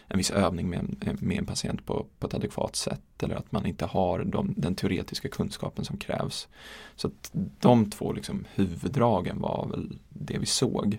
en 0.08 0.18
viss 0.18 0.30
övning 0.30 0.70
med, 0.70 1.16
med 1.20 1.38
en 1.38 1.46
patient 1.46 1.86
på, 1.86 2.06
på 2.18 2.26
ett 2.26 2.34
adekvat 2.34 2.76
sätt 2.76 3.22
eller 3.22 3.34
att 3.34 3.52
man 3.52 3.66
inte 3.66 3.86
har 3.86 4.24
de, 4.24 4.54
den 4.56 4.74
teoretiska 4.74 5.28
kunskapen 5.28 5.84
som 5.84 5.96
krävs. 5.96 6.48
Så 6.96 7.08
att 7.08 7.30
de 7.60 7.90
två 7.90 8.12
liksom 8.12 8.44
huvuddragen 8.54 9.40
var 9.40 9.68
väl 9.70 9.98
det 10.08 10.38
vi 10.38 10.46
såg. 10.46 10.98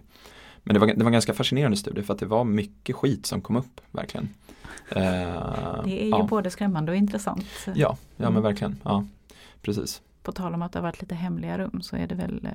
Men 0.63 0.73
det 0.73 0.79
var, 0.79 0.87
det 0.87 0.97
var 0.97 1.05
en 1.05 1.11
ganska 1.11 1.33
fascinerande 1.33 1.77
studie 1.77 2.01
för 2.03 2.13
att 2.13 2.19
det 2.19 2.25
var 2.25 2.43
mycket 2.43 2.95
skit 2.95 3.25
som 3.25 3.41
kom 3.41 3.55
upp 3.55 3.81
verkligen. 3.91 4.29
Eh, 4.89 5.01
det 5.83 6.01
är 6.01 6.03
ju 6.03 6.09
ja. 6.09 6.27
både 6.29 6.49
skrämmande 6.49 6.91
och 6.91 6.97
intressant. 6.97 7.45
Ja, 7.65 7.73
ja 7.75 7.97
men 8.15 8.27
mm. 8.27 8.43
verkligen. 8.43 8.79
Ja, 8.83 9.05
precis. 9.61 10.01
På 10.23 10.31
tal 10.31 10.53
om 10.53 10.61
att 10.61 10.71
det 10.71 10.79
har 10.79 10.83
varit 10.83 11.01
lite 11.01 11.15
hemliga 11.15 11.57
rum 11.57 11.81
så 11.81 11.95
är 11.95 12.07
det 12.07 12.15
väl 12.15 12.49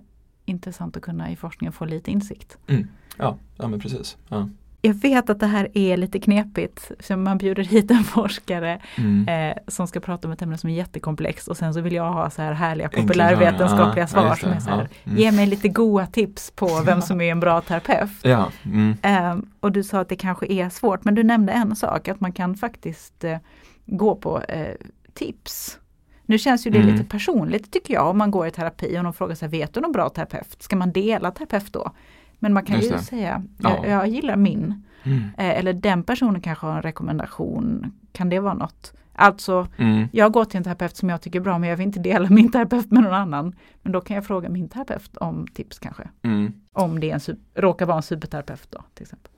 intressant 0.44 0.96
att 0.96 1.02
kunna 1.02 1.30
i 1.30 1.36
forskningen 1.36 1.72
få 1.72 1.84
lite 1.84 2.10
insikt. 2.10 2.58
Mm. 2.66 2.88
Ja, 3.18 3.38
ja 3.56 3.68
men 3.68 3.80
precis. 3.80 4.16
Ja 4.28 4.48
jag 4.84 4.94
vet 4.94 5.30
att 5.30 5.40
det 5.40 5.46
här 5.46 5.68
är 5.74 5.96
lite 5.96 6.20
knepigt, 6.20 6.90
så 7.00 7.16
man 7.16 7.38
bjuder 7.38 7.62
hit 7.62 7.90
en 7.90 8.04
forskare 8.04 8.80
mm. 8.98 9.28
eh, 9.28 9.62
som 9.68 9.86
ska 9.86 10.00
prata 10.00 10.28
om 10.28 10.32
ett 10.32 10.42
ämne 10.42 10.58
som 10.58 10.70
är 10.70 10.74
jättekomplext 10.74 11.48
och 11.48 11.56
sen 11.56 11.74
så 11.74 11.80
vill 11.80 11.92
jag 11.92 12.12
ha 12.12 12.30
så 12.30 12.42
här 12.42 12.52
härliga 12.52 12.88
populärvetenskapliga 12.88 14.06
svar 14.06 14.26
ja, 14.26 14.36
som 14.36 14.50
är 14.50 14.60
så 14.60 14.70
här, 14.70 14.88
ja. 15.04 15.10
mm. 15.10 15.18
ge 15.18 15.32
mig 15.32 15.46
lite 15.46 15.68
goda 15.68 16.06
tips 16.06 16.50
på 16.50 16.82
vem 16.86 17.02
som 17.02 17.20
är 17.20 17.32
en 17.32 17.40
bra 17.40 17.60
terapeut. 17.60 18.10
Ja. 18.22 18.50
Mm. 18.64 18.96
Eh, 19.02 19.44
och 19.60 19.72
du 19.72 19.82
sa 19.82 20.00
att 20.00 20.08
det 20.08 20.16
kanske 20.16 20.46
är 20.46 20.68
svårt, 20.68 21.04
men 21.04 21.14
du 21.14 21.22
nämnde 21.22 21.52
en 21.52 21.76
sak, 21.76 22.08
att 22.08 22.20
man 22.20 22.32
kan 22.32 22.54
faktiskt 22.54 23.24
eh, 23.24 23.38
gå 23.86 24.16
på 24.16 24.42
eh, 24.42 24.74
tips. 25.14 25.78
Nu 26.26 26.38
känns 26.38 26.66
ju 26.66 26.70
det 26.70 26.78
mm. 26.78 26.92
lite 26.92 27.04
personligt 27.04 27.72
tycker 27.72 27.94
jag 27.94 28.08
om 28.08 28.18
man 28.18 28.30
går 28.30 28.46
i 28.46 28.50
terapi 28.50 28.98
och 28.98 29.04
någon 29.04 29.12
frågar 29.12 29.34
sig, 29.34 29.48
vet 29.48 29.74
du 29.74 29.80
någon 29.80 29.92
bra 29.92 30.08
terapeut? 30.08 30.56
Ska 30.62 30.76
man 30.76 30.92
dela 30.92 31.30
terapeut 31.30 31.72
då? 31.72 31.92
Men 32.42 32.52
man 32.52 32.64
kan 32.64 32.76
Just 32.76 32.90
ju 32.90 32.96
det. 32.96 33.02
säga, 33.02 33.42
jag, 33.58 33.88
jag, 33.88 34.08
gillar 34.08 34.36
min. 34.36 34.82
Mm. 35.02 35.18
Eh, 35.18 35.58
eller 35.58 35.72
den 35.72 36.02
personen 36.02 36.40
kanske 36.40 36.66
har 36.66 36.76
en 36.76 36.82
rekommendation. 36.82 37.92
Kan 38.12 38.28
det 38.28 38.40
vara 38.40 38.54
något? 38.54 38.92
Alltså, 39.12 39.66
mm. 39.76 40.08
jag 40.12 40.32
går 40.32 40.44
till 40.44 40.56
en 40.56 40.64
terapeut 40.64 40.96
som 40.96 41.08
jag 41.08 41.20
tycker 41.20 41.40
är 41.40 41.44
bra 41.44 41.58
men 41.58 41.68
jag 41.68 41.76
vill 41.76 41.86
inte 41.86 42.00
dela 42.00 42.28
min 42.30 42.52
terapeut 42.52 42.90
med 42.90 43.02
någon 43.02 43.14
annan. 43.14 43.56
Men 43.82 43.92
då 43.92 44.00
kan 44.00 44.14
jag 44.14 44.26
fråga 44.26 44.48
min 44.48 44.68
terapeut 44.68 45.16
om 45.16 45.46
tips 45.54 45.78
kanske. 45.78 46.08
Mm. 46.22 46.52
Om 46.72 47.00
det 47.00 47.10
är 47.10 47.30
en, 47.30 47.36
råkar 47.54 47.86
vara 47.86 47.96
en 47.96 48.02
superterapeut 48.02 48.66
då 48.70 48.82
till 48.94 49.02
exempel 49.02 49.32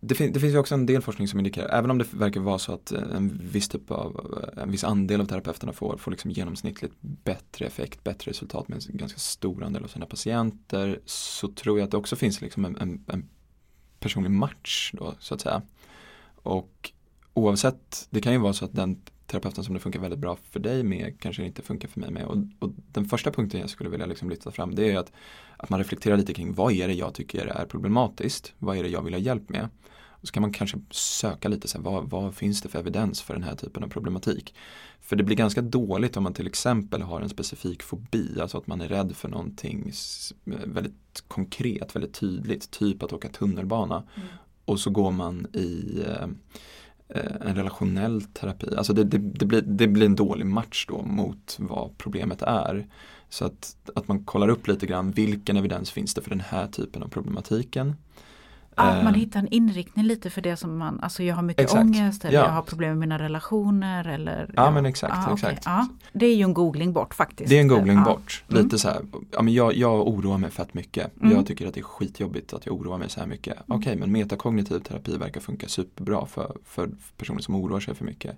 det, 0.00 0.14
fin 0.14 0.32
det 0.32 0.40
finns 0.40 0.54
ju 0.54 0.58
också 0.58 0.74
en 0.74 0.86
del 0.86 1.02
forskning 1.02 1.28
som 1.28 1.38
indikerar, 1.40 1.68
även 1.68 1.90
om 1.90 1.98
det 1.98 2.12
verkar 2.12 2.40
vara 2.40 2.58
så 2.58 2.72
att 2.72 2.92
eh, 2.92 3.02
en 3.14 3.40
viss 3.42 3.68
typ 3.68 3.90
av, 3.90 4.40
eh, 4.56 4.62
en 4.62 4.70
viss 4.70 4.84
andel 4.84 5.20
av 5.20 5.24
terapeuterna 5.24 5.72
får, 5.72 5.96
får 5.96 6.10
liksom 6.10 6.30
genomsnittligt 6.30 6.94
bättre 7.00 7.66
effekt, 7.66 8.04
bättre 8.04 8.30
resultat 8.30 8.68
med 8.68 8.82
en 8.88 8.96
ganska 8.96 9.18
stor 9.18 9.64
andel 9.64 9.84
av 9.84 9.88
sina 9.88 10.06
patienter 10.06 11.00
så 11.04 11.48
tror 11.48 11.78
jag 11.78 11.84
att 11.84 11.90
det 11.90 11.96
också 11.96 12.16
finns 12.16 12.40
liksom 12.40 12.64
en, 12.64 12.76
en, 12.76 13.04
en 13.06 13.28
personlig 13.98 14.30
match 14.30 14.90
då 14.94 15.14
så 15.18 15.34
att 15.34 15.40
säga. 15.40 15.62
Och 16.42 16.92
oavsett, 17.34 18.08
det 18.10 18.20
kan 18.20 18.32
ju 18.32 18.38
vara 18.38 18.52
så 18.52 18.64
att 18.64 18.74
den 18.74 19.00
terapeuten 19.30 19.64
som 19.64 19.74
det 19.74 19.80
funkar 19.80 20.00
väldigt 20.00 20.18
bra 20.20 20.36
för 20.50 20.60
dig 20.60 20.82
med 20.82 21.20
kanske 21.20 21.44
inte 21.44 21.62
funkar 21.62 21.88
för 21.88 22.00
mig 22.00 22.10
med. 22.10 22.24
Och, 22.24 22.36
och 22.58 22.70
den 22.92 23.04
första 23.04 23.30
punkten 23.30 23.60
jag 23.60 23.70
skulle 23.70 23.90
vilja 23.90 24.06
liksom 24.06 24.30
lyfta 24.30 24.50
fram 24.50 24.74
det 24.74 24.92
är 24.92 24.98
att, 24.98 25.12
att 25.62 25.70
man 25.70 25.78
reflekterar 25.78 26.16
lite 26.16 26.34
kring 26.34 26.54
vad 26.54 26.72
är 26.72 26.88
det 26.88 26.94
jag 26.94 27.14
tycker 27.14 27.46
är 27.46 27.66
problematiskt? 27.66 28.52
Vad 28.58 28.76
är 28.76 28.82
det 28.82 28.88
jag 28.88 29.02
vill 29.02 29.14
ha 29.14 29.20
hjälp 29.20 29.48
med? 29.48 29.68
Och 29.92 30.26
så 30.26 30.32
kan 30.32 30.40
man 30.40 30.52
kanske 30.52 30.78
söka 30.90 31.48
lite, 31.48 31.68
så 31.68 31.78
här, 31.78 31.84
vad, 31.84 32.10
vad 32.10 32.34
finns 32.34 32.62
det 32.62 32.68
för 32.68 32.78
evidens 32.78 33.22
för 33.22 33.34
den 33.34 33.42
här 33.42 33.54
typen 33.54 33.84
av 33.84 33.88
problematik? 33.88 34.54
För 35.00 35.16
det 35.16 35.24
blir 35.24 35.36
ganska 35.36 35.62
dåligt 35.62 36.16
om 36.16 36.22
man 36.22 36.34
till 36.34 36.46
exempel 36.46 37.02
har 37.02 37.20
en 37.20 37.28
specifik 37.28 37.82
fobi, 37.82 38.40
alltså 38.40 38.58
att 38.58 38.66
man 38.66 38.80
är 38.80 38.88
rädd 38.88 39.16
för 39.16 39.28
någonting 39.28 39.92
väldigt 40.44 41.24
konkret, 41.28 41.96
väldigt 41.96 42.14
tydligt, 42.14 42.70
typ 42.70 43.02
att 43.02 43.12
åka 43.12 43.28
tunnelbana. 43.28 44.04
Mm. 44.14 44.28
Och 44.64 44.80
så 44.80 44.90
går 44.90 45.10
man 45.10 45.46
i 45.52 46.02
eh, 46.06 46.26
Eh, 47.14 47.48
en 47.48 47.54
relationell 47.56 48.22
terapi. 48.22 48.74
Alltså 48.76 48.92
det, 48.92 49.04
det, 49.04 49.18
det, 49.18 49.46
blir, 49.46 49.62
det 49.62 49.86
blir 49.86 50.06
en 50.06 50.16
dålig 50.16 50.46
match 50.46 50.86
då 50.88 51.02
mot 51.02 51.56
vad 51.58 51.98
problemet 51.98 52.42
är. 52.42 52.86
Så 53.28 53.44
att, 53.44 53.76
att 53.94 54.08
man 54.08 54.24
kollar 54.24 54.48
upp 54.48 54.68
lite 54.68 54.86
grann 54.86 55.10
vilken 55.10 55.56
evidens 55.56 55.90
finns 55.90 56.14
det 56.14 56.22
för 56.22 56.30
den 56.30 56.40
här 56.40 56.66
typen 56.66 57.02
av 57.02 57.08
problematiken. 57.08 57.96
Ja, 58.86 58.98
Eh, 58.98 59.04
man 59.04 59.14
hittar 59.14 59.40
en 59.40 59.48
inriktning 59.48 60.04
lite 60.04 60.30
för 60.30 60.40
det 60.42 60.56
som 60.56 60.78
man, 60.78 61.00
alltså 61.00 61.22
jag 61.22 61.34
har 61.34 61.42
mycket 61.42 61.62
Exakt. 61.64 61.80
ångest 61.82 62.24
eller 62.24 62.38
Ja. 62.38 62.44
jag 62.44 62.52
har 62.52 62.62
problem 62.62 62.88
med 62.90 62.98
mina 62.98 63.18
relationer 63.18 64.08
eller 64.08 64.50
Ja, 64.56 64.70
men 64.70 64.86
exakt, 64.86 65.14
okej. 65.24 65.32
exakt. 65.34 65.62
Ja, 65.66 65.88
det 66.12 66.26
är 66.26 66.36
ju 66.36 66.42
en 66.42 66.54
googling 66.54 66.92
bort 66.92 67.14
faktiskt. 67.14 67.50
Det 67.50 67.56
är 67.56 67.60
en 67.60 67.68
googling 67.68 67.98
ja. 67.98 68.04
bort. 68.04 68.44
Mm. 68.50 68.62
Lite 68.64 68.78
så 68.78 68.88
här, 68.88 69.00
ja, 69.30 69.42
men 69.42 69.54
jag, 69.54 69.74
jag 69.76 70.08
oroar 70.08 70.38
mig 70.38 70.50
fett 70.50 70.74
mycket. 70.74 71.20
Mm. 71.22 71.36
Jag 71.36 71.46
tycker 71.46 71.66
att 71.66 71.74
det 71.74 71.80
är 71.80 71.84
skitjobbigt 71.84 72.52
att 72.52 72.66
jag 72.66 72.74
oroar 72.80 72.98
mig 72.98 73.10
så 73.10 73.20
här 73.20 73.26
mycket. 73.26 73.56
Okej, 73.66 73.96
men 73.96 74.12
metakognitiv 74.12 74.78
terapi 74.78 75.16
verkar 75.16 75.40
funka 75.40 75.68
superbra 75.68 76.26
för, 76.26 76.56
för 76.64 76.90
personer 77.16 77.40
som 77.40 77.54
oroar 77.54 77.80
sig 77.80 77.94
för 77.94 78.04
mycket. 78.04 78.36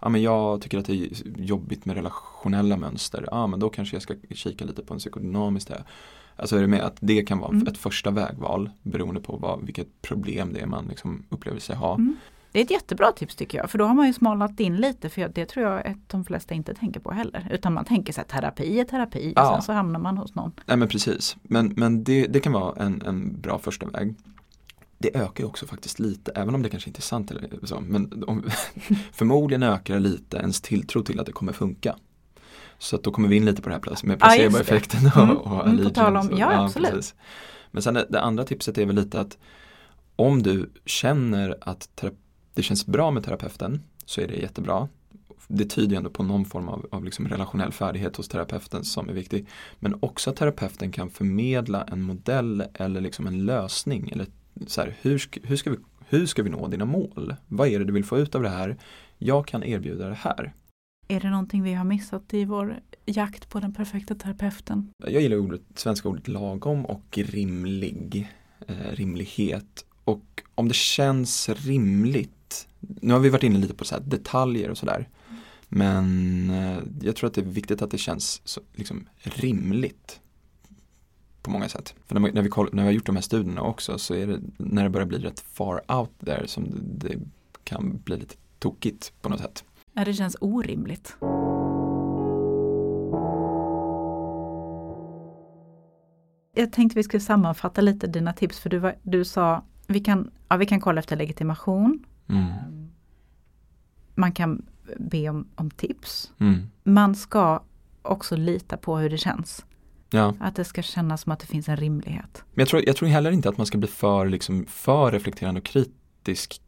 Ja, 0.00 0.08
men 0.08 0.22
jag 0.22 0.62
tycker 0.62 0.78
att 0.78 0.86
det 0.86 0.92
är 0.92 1.08
jobbigt 1.36 1.84
med 1.84 1.96
relationella 1.96 2.76
mönster. 2.76 3.24
Ja, 3.30 3.46
men 3.46 3.60
då 3.60 3.68
kanske 3.68 3.96
jag 3.96 4.02
ska 4.02 4.14
kika 4.30 4.64
lite 4.64 4.82
på 4.82 4.94
en 4.94 4.98
psykodynamisk 5.00 5.68
det. 5.68 5.84
Alltså 6.40 6.56
är 6.56 6.60
det 6.60 6.66
med 6.66 6.80
att 6.80 6.96
det 7.00 7.22
kan 7.22 7.38
vara 7.38 7.50
Mm. 7.50 7.66
ett 7.66 7.78
första 7.78 8.10
vägval 8.10 8.70
beroende 8.82 9.20
på 9.20 9.36
vad, 9.36 9.64
vilket 9.64 10.02
problem 10.02 10.52
det 10.52 10.60
är 10.60 10.66
man 10.66 10.86
liksom 10.88 11.26
upplever 11.28 11.60
sig 11.60 11.76
ha. 11.76 11.94
Mm. 11.94 12.16
Det 12.52 12.58
är 12.60 12.64
ett 12.64 12.70
jättebra 12.70 13.12
tips 13.12 13.34
tycker 13.36 13.58
jag, 13.58 13.70
för 13.70 13.78
då 13.78 13.84
har 13.84 13.94
man 13.94 14.06
ju 14.06 14.12
smalat 14.12 14.60
in 14.60 14.76
lite, 14.76 15.08
för 15.08 15.28
det 15.34 15.46
tror 15.46 15.66
jag 15.66 15.86
att 15.86 16.08
de 16.08 16.24
flesta 16.24 16.54
inte 16.54 16.74
tänker 16.74 17.00
på 17.00 17.10
heller. 17.12 17.48
Utan 17.52 17.72
man 17.74 17.84
tänker 17.84 18.12
så 18.12 18.20
här, 18.20 18.28
terapi 18.28 18.80
är 18.80 18.84
terapi, 18.84 19.30
och 19.36 19.40
Ja. 19.42 19.52
sen 19.52 19.62
så 19.62 19.72
hamnar 19.72 20.00
man 20.00 20.18
hos 20.18 20.34
någon. 20.34 20.52
Nej 20.66 20.76
men 20.76 20.88
precis, 20.88 21.36
men, 21.42 21.72
men 21.76 22.04
det, 22.04 22.26
det 22.26 22.40
kan 22.40 22.52
vara 22.52 22.82
en, 22.84 23.02
en 23.06 23.40
bra 23.40 23.58
första 23.58 23.86
väg. 23.86 24.14
Det 24.98 25.16
ökar 25.16 25.44
ju 25.44 25.48
också 25.48 25.66
faktiskt 25.66 25.98
lite, 25.98 26.32
även 26.34 26.54
om 26.54 26.62
det 26.62 26.68
kanske 26.68 26.90
inte 26.90 26.98
är 26.98 27.02
sant 27.02 27.30
eller 27.30 27.66
så, 27.66 27.80
men 27.80 28.24
om, 28.26 28.44
förmodligen 29.12 29.62
ökar 29.62 29.94
det 29.94 30.00
lite 30.00 30.36
ens 30.36 30.60
tilltro 30.60 31.02
till 31.02 31.20
att 31.20 31.26
det 31.26 31.32
kommer 31.32 31.52
funka. 31.52 31.96
Så 32.82 32.96
att 32.96 33.02
då 33.04 33.10
kommer 33.10 33.28
vi 33.28 33.36
in 33.36 33.44
lite 33.44 33.62
på 33.62 33.68
det 33.68 33.74
här 33.74 33.82
plötsligt 33.82 34.08
med 34.08 34.18
Ja, 34.20 34.26
placeboeffekten 34.36 35.06
och, 35.06 35.22
Mm, 35.22 35.36
och 35.36 35.66
mm, 35.68 35.84
på 35.84 35.90
tal 35.90 36.06
om- 36.06 36.16
allegiance 36.16 36.32
och- 36.34 36.40
ja, 36.40 36.64
absolut. 36.64 36.90
precis. 36.90 37.14
Men 37.70 37.82
sen 37.82 37.94
det, 37.94 38.06
det 38.10 38.20
andra 38.20 38.44
tipset 38.44 38.78
är 38.78 38.86
väl 38.86 38.96
lite 38.96 39.20
att 39.20 39.38
om 40.16 40.42
du 40.42 40.70
känner 40.86 41.56
att 41.60 42.02
det 42.54 42.62
känns 42.62 42.86
bra 42.86 43.10
med 43.10 43.24
terapeuten 43.24 43.82
så 44.06 44.20
är 44.20 44.28
det 44.28 44.34
jättebra. 44.34 44.88
Det 45.48 45.64
tyder 45.64 45.90
ju 45.90 45.96
ändå 45.96 46.10
på 46.10 46.22
någon 46.22 46.44
form 46.44 46.68
av, 46.68 46.86
av 46.90 47.04
liksom 47.04 47.28
relationell 47.28 47.72
färdighet 47.72 48.16
hos 48.16 48.28
terapeuten 48.28 48.84
som 48.84 49.08
är 49.08 49.12
viktig. 49.12 49.46
Men 49.78 49.94
också 50.00 50.30
att 50.30 50.36
terapeuten 50.36 50.92
kan 50.92 51.10
förmedla 51.10 51.82
en 51.84 52.02
modell 52.02 52.64
eller 52.74 53.00
liksom 53.00 53.26
en 53.26 53.44
lösning. 53.46 54.10
Eller 54.12 54.26
så 54.66 54.80
här, 54.80 54.96
hur, 55.00 55.22
hur, 55.42 55.56
ska 55.56 55.70
vi, 55.70 55.76
hur 56.08 56.26
ska 56.26 56.42
vi 56.42 56.50
nå 56.50 56.68
dina 56.68 56.84
mål? 56.84 57.34
Vad 57.46 57.68
är 57.68 57.78
det 57.78 57.84
du 57.84 57.92
vill 57.92 58.04
få 58.04 58.18
ut 58.18 58.34
av 58.34 58.42
det 58.42 58.48
här? 58.48 58.76
Jag 59.18 59.46
kan 59.46 59.64
erbjuda 59.64 60.08
det 60.08 60.14
här. 60.14 60.52
Är 61.10 61.20
det 61.20 61.30
någonting 61.30 61.62
vi 61.62 61.74
har 61.74 61.84
missat 61.84 62.34
i 62.34 62.44
vår 62.44 62.80
jakt 63.06 63.48
på 63.48 63.60
den 63.60 63.74
perfekta 63.74 64.14
terapeuten? 64.14 64.92
Jag 64.98 65.22
gillar 65.22 65.36
ordet, 65.36 65.60
svenska 65.74 66.08
ordet 66.08 66.28
lagom 66.28 66.86
och 66.86 67.18
rimlig. 67.18 68.28
Eh, 68.66 68.92
rimlighet. 68.92 69.84
Och 70.04 70.42
om 70.54 70.68
det 70.68 70.74
känns 70.74 71.48
rimligt. 71.48 72.68
Nu 72.80 73.12
har 73.12 73.20
vi 73.20 73.28
varit 73.28 73.42
inne 73.42 73.58
lite 73.58 73.74
på 73.74 73.84
så 73.84 73.94
här 73.94 74.02
detaljer 74.02 74.70
och 74.70 74.78
sådär. 74.78 75.08
Men 75.68 76.50
eh, 76.50 76.78
jag 77.02 77.16
tror 77.16 77.28
att 77.28 77.34
det 77.34 77.40
är 77.40 77.44
viktigt 77.44 77.82
att 77.82 77.90
det 77.90 77.98
känns 77.98 78.42
så, 78.44 78.60
liksom, 78.74 79.08
rimligt. 79.16 80.20
På 81.42 81.50
många 81.50 81.68
sätt. 81.68 81.94
För 82.06 82.14
när, 82.14 82.20
man, 82.20 82.30
när, 82.34 82.42
vi 82.42 82.48
koll, 82.48 82.68
när 82.72 82.82
vi 82.82 82.86
har 82.86 82.92
gjort 82.92 83.06
de 83.06 83.16
här 83.16 83.22
studierna 83.22 83.62
också 83.62 83.98
så 83.98 84.14
är 84.14 84.26
det 84.26 84.40
när 84.56 84.84
det 84.84 84.90
börjar 84.90 85.06
bli 85.06 85.18
rätt 85.18 85.40
far 85.40 85.80
out 85.88 86.10
there 86.24 86.48
som 86.48 86.64
det, 86.70 87.08
det 87.08 87.18
kan 87.64 88.00
bli 88.04 88.16
lite 88.16 88.34
tokigt 88.58 89.12
på 89.20 89.28
något 89.28 89.40
sätt. 89.40 89.64
Ja, 89.92 90.04
det 90.04 90.12
känns 90.12 90.36
orimligt. 90.40 91.16
Jag 96.54 96.72
tänkte 96.72 96.98
vi 96.98 97.02
skulle 97.02 97.20
sammanfatta 97.20 97.80
lite 97.80 98.06
dina 98.06 98.32
tips 98.32 98.60
för 98.60 98.70
du, 98.70 98.78
var, 98.78 98.94
du 99.02 99.24
sa 99.24 99.64
vi 99.86 100.00
kan, 100.00 100.30
ja, 100.48 100.56
vi 100.56 100.66
kan 100.66 100.80
kolla 100.80 100.98
efter 100.98 101.16
legitimation. 101.16 102.04
Mm. 102.28 102.48
Man 104.14 104.32
kan 104.32 104.66
be 104.98 105.28
om, 105.28 105.48
om 105.54 105.70
tips. 105.70 106.32
Mm. 106.38 106.70
Man 106.84 107.14
ska 107.14 107.62
också 108.02 108.36
lita 108.36 108.76
på 108.76 108.96
hur 108.96 109.10
det 109.10 109.18
känns. 109.18 109.64
Ja. 110.10 110.34
Att 110.40 110.56
det 110.56 110.64
ska 110.64 110.82
kännas 110.82 111.22
som 111.22 111.32
att 111.32 111.40
det 111.40 111.46
finns 111.46 111.68
en 111.68 111.76
rimlighet. 111.76 112.44
Men 112.54 112.62
jag 112.62 112.68
tror, 112.68 112.82
jag 112.86 112.96
tror 112.96 113.08
heller 113.08 113.30
inte 113.30 113.48
att 113.48 113.56
man 113.56 113.66
ska 113.66 113.78
bli 113.78 113.88
för, 113.88 114.26
liksom, 114.26 114.66
för 114.68 115.10
reflekterande 115.12 115.60
och 115.60 115.66
kritisk 115.66 115.99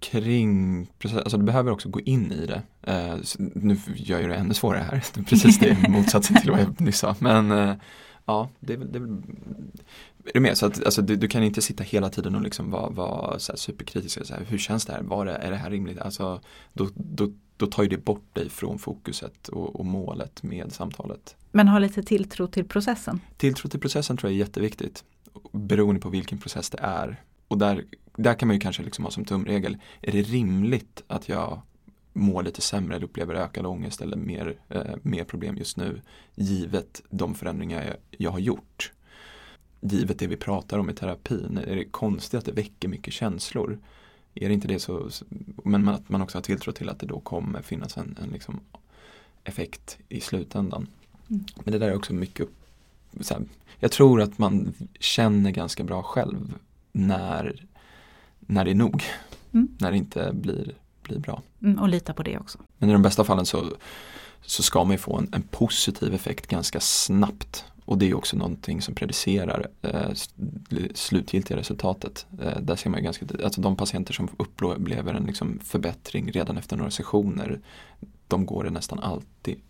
kring 0.00 0.86
process. 0.98 1.18
Alltså 1.18 1.38
du 1.38 1.44
behöver 1.44 1.70
också 1.70 1.88
gå 1.88 2.00
in 2.00 2.32
i 2.32 2.46
det. 2.46 2.62
Eh, 2.82 3.16
nu 3.38 3.78
gör 3.96 4.20
jag 4.20 4.30
det 4.30 4.36
ännu 4.36 4.54
svårare 4.54 4.82
här, 4.82 5.22
precis 5.28 5.58
det 5.58 5.76
motsatsen 5.88 6.40
till 6.40 6.50
vad 6.50 6.60
jag 6.60 6.80
nyss 6.80 6.98
sa. 6.98 7.16
Men 7.18 7.50
eh, 7.50 7.74
ja, 8.24 8.48
det 8.60 8.72
är 8.72 8.76
väl, 8.76 8.96
är 10.24 10.32
du 10.34 10.40
med? 10.40 10.58
Så 10.58 10.66
att, 10.66 10.84
alltså, 10.84 11.02
du, 11.02 11.16
du 11.16 11.28
kan 11.28 11.42
inte 11.42 11.62
sitta 11.62 11.84
hela 11.84 12.10
tiden 12.10 12.34
och 12.34 12.42
liksom 12.42 12.70
vara, 12.70 12.90
vara 12.90 13.38
så 13.38 13.52
här 13.52 13.56
superkritisk. 13.56 14.26
Så 14.26 14.34
här, 14.34 14.44
hur 14.48 14.58
känns 14.58 14.86
det 14.86 14.92
här? 14.92 15.02
Var 15.02 15.26
det, 15.26 15.32
är 15.32 15.50
det 15.50 15.56
här 15.56 15.70
rimligt? 15.70 15.98
Alltså, 15.98 16.40
då, 16.72 16.88
då, 16.94 17.32
då 17.56 17.66
tar 17.66 17.82
ju 17.82 17.88
det 17.88 18.04
bort 18.04 18.34
dig 18.34 18.50
från 18.50 18.78
fokuset 18.78 19.48
och, 19.48 19.76
och 19.76 19.86
målet 19.86 20.42
med 20.42 20.72
samtalet. 20.72 21.36
Men 21.50 21.68
ha 21.68 21.78
lite 21.78 22.02
tilltro 22.02 22.46
till 22.46 22.64
processen. 22.64 23.20
Tilltro 23.36 23.68
till 23.68 23.80
processen 23.80 24.16
tror 24.16 24.30
jag 24.30 24.36
är 24.36 24.44
jätteviktigt. 24.44 25.04
Beroende 25.52 26.00
på 26.00 26.08
vilken 26.08 26.38
process 26.38 26.70
det 26.70 26.78
är. 26.80 27.22
Och 27.52 27.58
där, 27.58 27.84
där 28.16 28.34
kan 28.34 28.48
man 28.48 28.56
ju 28.56 28.60
kanske 28.60 28.82
liksom 28.82 29.04
ha 29.04 29.10
som 29.10 29.24
tumregel. 29.24 29.76
Är 30.00 30.12
det 30.12 30.22
rimligt 30.22 31.02
att 31.06 31.28
jag 31.28 31.60
mår 32.12 32.42
lite 32.42 32.60
sämre 32.60 32.96
eller 32.96 33.04
upplever 33.04 33.34
ökad 33.34 33.66
ångest 33.66 34.00
eller 34.00 34.16
mer, 34.16 34.56
eh, 34.68 34.94
mer 35.02 35.24
problem 35.24 35.56
just 35.56 35.76
nu. 35.76 36.00
Givet 36.34 37.02
de 37.10 37.34
förändringar 37.34 37.84
jag, 37.84 37.96
jag 38.10 38.30
har 38.30 38.38
gjort. 38.38 38.92
Givet 39.80 40.18
det 40.18 40.26
vi 40.26 40.36
pratar 40.36 40.78
om 40.78 40.90
i 40.90 40.94
terapin. 40.94 41.60
Är 41.66 41.76
det 41.76 41.84
konstigt 41.84 42.38
att 42.38 42.44
det 42.44 42.52
väcker 42.52 42.88
mycket 42.88 43.14
känslor? 43.14 43.78
Är 44.34 44.48
det 44.48 44.54
inte 44.54 44.68
det 44.68 44.78
så, 44.78 45.10
men 45.64 45.88
att 45.88 46.08
man 46.08 46.22
också 46.22 46.38
har 46.38 46.42
tilltro 46.42 46.72
till 46.72 46.88
att 46.88 46.98
det 46.98 47.06
då 47.06 47.20
kommer 47.20 47.62
finnas 47.62 47.96
en, 47.96 48.18
en 48.22 48.30
liksom 48.30 48.60
effekt 49.44 49.98
i 50.08 50.20
slutändan. 50.20 50.86
Mm. 51.30 51.44
Men 51.64 51.72
det 51.72 51.78
där 51.78 51.88
är 51.88 51.96
också 51.96 52.14
mycket 52.14 52.48
så 53.20 53.34
här, 53.34 53.44
jag 53.78 53.92
tror 53.92 54.22
att 54.22 54.38
man 54.38 54.74
känner 55.00 55.50
ganska 55.50 55.84
bra 55.84 56.02
själv 56.02 56.54
när, 56.92 57.66
när 58.40 58.64
det 58.64 58.70
är 58.70 58.74
nog. 58.74 59.04
Mm. 59.52 59.68
När 59.80 59.90
det 59.90 59.96
inte 59.96 60.32
blir, 60.32 60.74
blir 61.02 61.18
bra. 61.18 61.42
Mm, 61.62 61.78
och 61.78 61.88
lita 61.88 62.14
på 62.14 62.22
det 62.22 62.38
också. 62.38 62.58
Men 62.78 62.90
i 62.90 62.92
de 62.92 63.02
bästa 63.02 63.24
fallen 63.24 63.46
så, 63.46 63.64
så 64.42 64.62
ska 64.62 64.84
man 64.84 64.92
ju 64.92 64.98
få 64.98 65.16
en, 65.16 65.28
en 65.32 65.42
positiv 65.42 66.14
effekt 66.14 66.46
ganska 66.46 66.80
snabbt. 66.80 67.64
Och 67.84 67.98
det 67.98 68.10
är 68.10 68.14
också 68.14 68.36
någonting 68.36 68.82
som 68.82 68.94
predicerar 68.94 69.66
eh, 69.82 70.12
slutgiltiga 70.94 71.56
resultatet. 71.56 72.26
Eh, 72.42 72.60
där 72.60 72.76
ser 72.76 72.90
man 72.90 73.00
ju 73.00 73.04
ganska, 73.04 73.26
alltså 73.44 73.60
de 73.60 73.76
patienter 73.76 74.14
som 74.14 74.28
upplever 74.36 75.14
en 75.14 75.24
liksom 75.24 75.58
förbättring 75.64 76.32
redan 76.32 76.56
efter 76.56 76.76
några 76.76 76.90
sessioner 76.90 77.60
de 78.32 78.46
går 78.46 78.64
det 78.64 78.70
nästan 78.70 78.98
alltid 78.98 79.60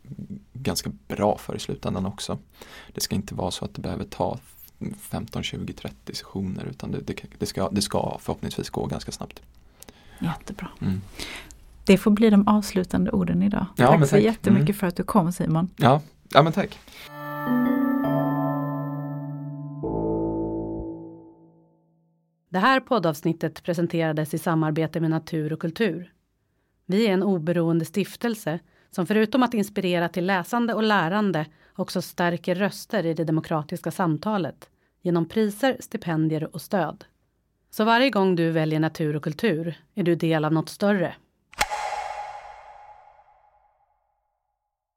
ganska 0.52 0.90
bra 1.08 1.38
för 1.38 1.56
i 1.56 1.58
slutändan 1.58 2.06
också. 2.06 2.38
Det 2.92 3.00
ska 3.00 3.14
inte 3.14 3.34
vara 3.34 3.50
så 3.50 3.64
att 3.64 3.74
det 3.74 3.80
behöver 3.80 4.04
ta 4.04 4.38
15, 5.00 5.42
20, 5.42 5.72
30 5.72 6.14
sessioner 6.14 6.64
utan 6.64 6.90
det, 6.90 7.00
det, 7.00 7.14
det, 7.38 7.46
ska, 7.46 7.68
det 7.70 7.82
ska 7.82 8.18
förhoppningsvis 8.20 8.70
gå 8.70 8.86
ganska 8.86 9.12
snabbt. 9.12 9.42
Jättebra. 10.18 10.68
Mm. 10.80 11.00
Det 11.84 11.98
får 11.98 12.10
bli 12.10 12.30
de 12.30 12.48
avslutande 12.48 13.10
orden 13.10 13.42
idag. 13.42 13.66
Ja, 13.76 13.86
tack 13.86 13.98
men 13.98 14.08
så 14.08 14.16
tack. 14.16 14.24
jättemycket 14.24 14.68
Mm. 14.68 14.74
för 14.78 14.86
att 14.86 14.96
du 14.96 15.02
kom 15.02 15.32
Simon. 15.32 15.70
Ja, 15.76 16.00
ja 16.30 16.42
men 16.42 16.52
tack. 16.52 16.78
Det 22.50 22.58
här 22.58 22.80
poddavsnittet 22.80 23.62
presenterades 23.62 24.34
i 24.34 24.38
samarbete 24.38 25.00
med 25.00 25.10
Natur 25.10 25.52
och 25.52 25.60
kultur. 25.60 26.12
Vi 26.86 27.06
är 27.06 27.12
en 27.12 27.22
oberoende 27.22 27.84
stiftelse 27.84 28.58
som 28.90 29.06
förutom 29.06 29.42
att 29.42 29.54
inspirera 29.54 30.08
till 30.08 30.26
läsande 30.26 30.74
och 30.74 30.82
lärande 30.82 31.46
också 31.76 32.02
stärker 32.02 32.54
röster 32.54 33.06
i 33.06 33.14
det 33.14 33.24
demokratiska 33.24 33.90
samtalet 33.90 34.68
genom 35.02 35.28
priser, 35.28 35.76
stipendier 35.80 36.54
och 36.54 36.62
stöd. 36.62 37.04
Så 37.70 37.84
varje 37.84 38.10
gång 38.10 38.36
du 38.36 38.50
väljer 38.50 38.80
natur 38.80 39.16
och 39.16 39.24
kultur 39.24 39.74
är 39.94 40.02
du 40.02 40.14
del 40.14 40.44
av 40.44 40.52
något 40.52 40.68
större. 40.68 41.14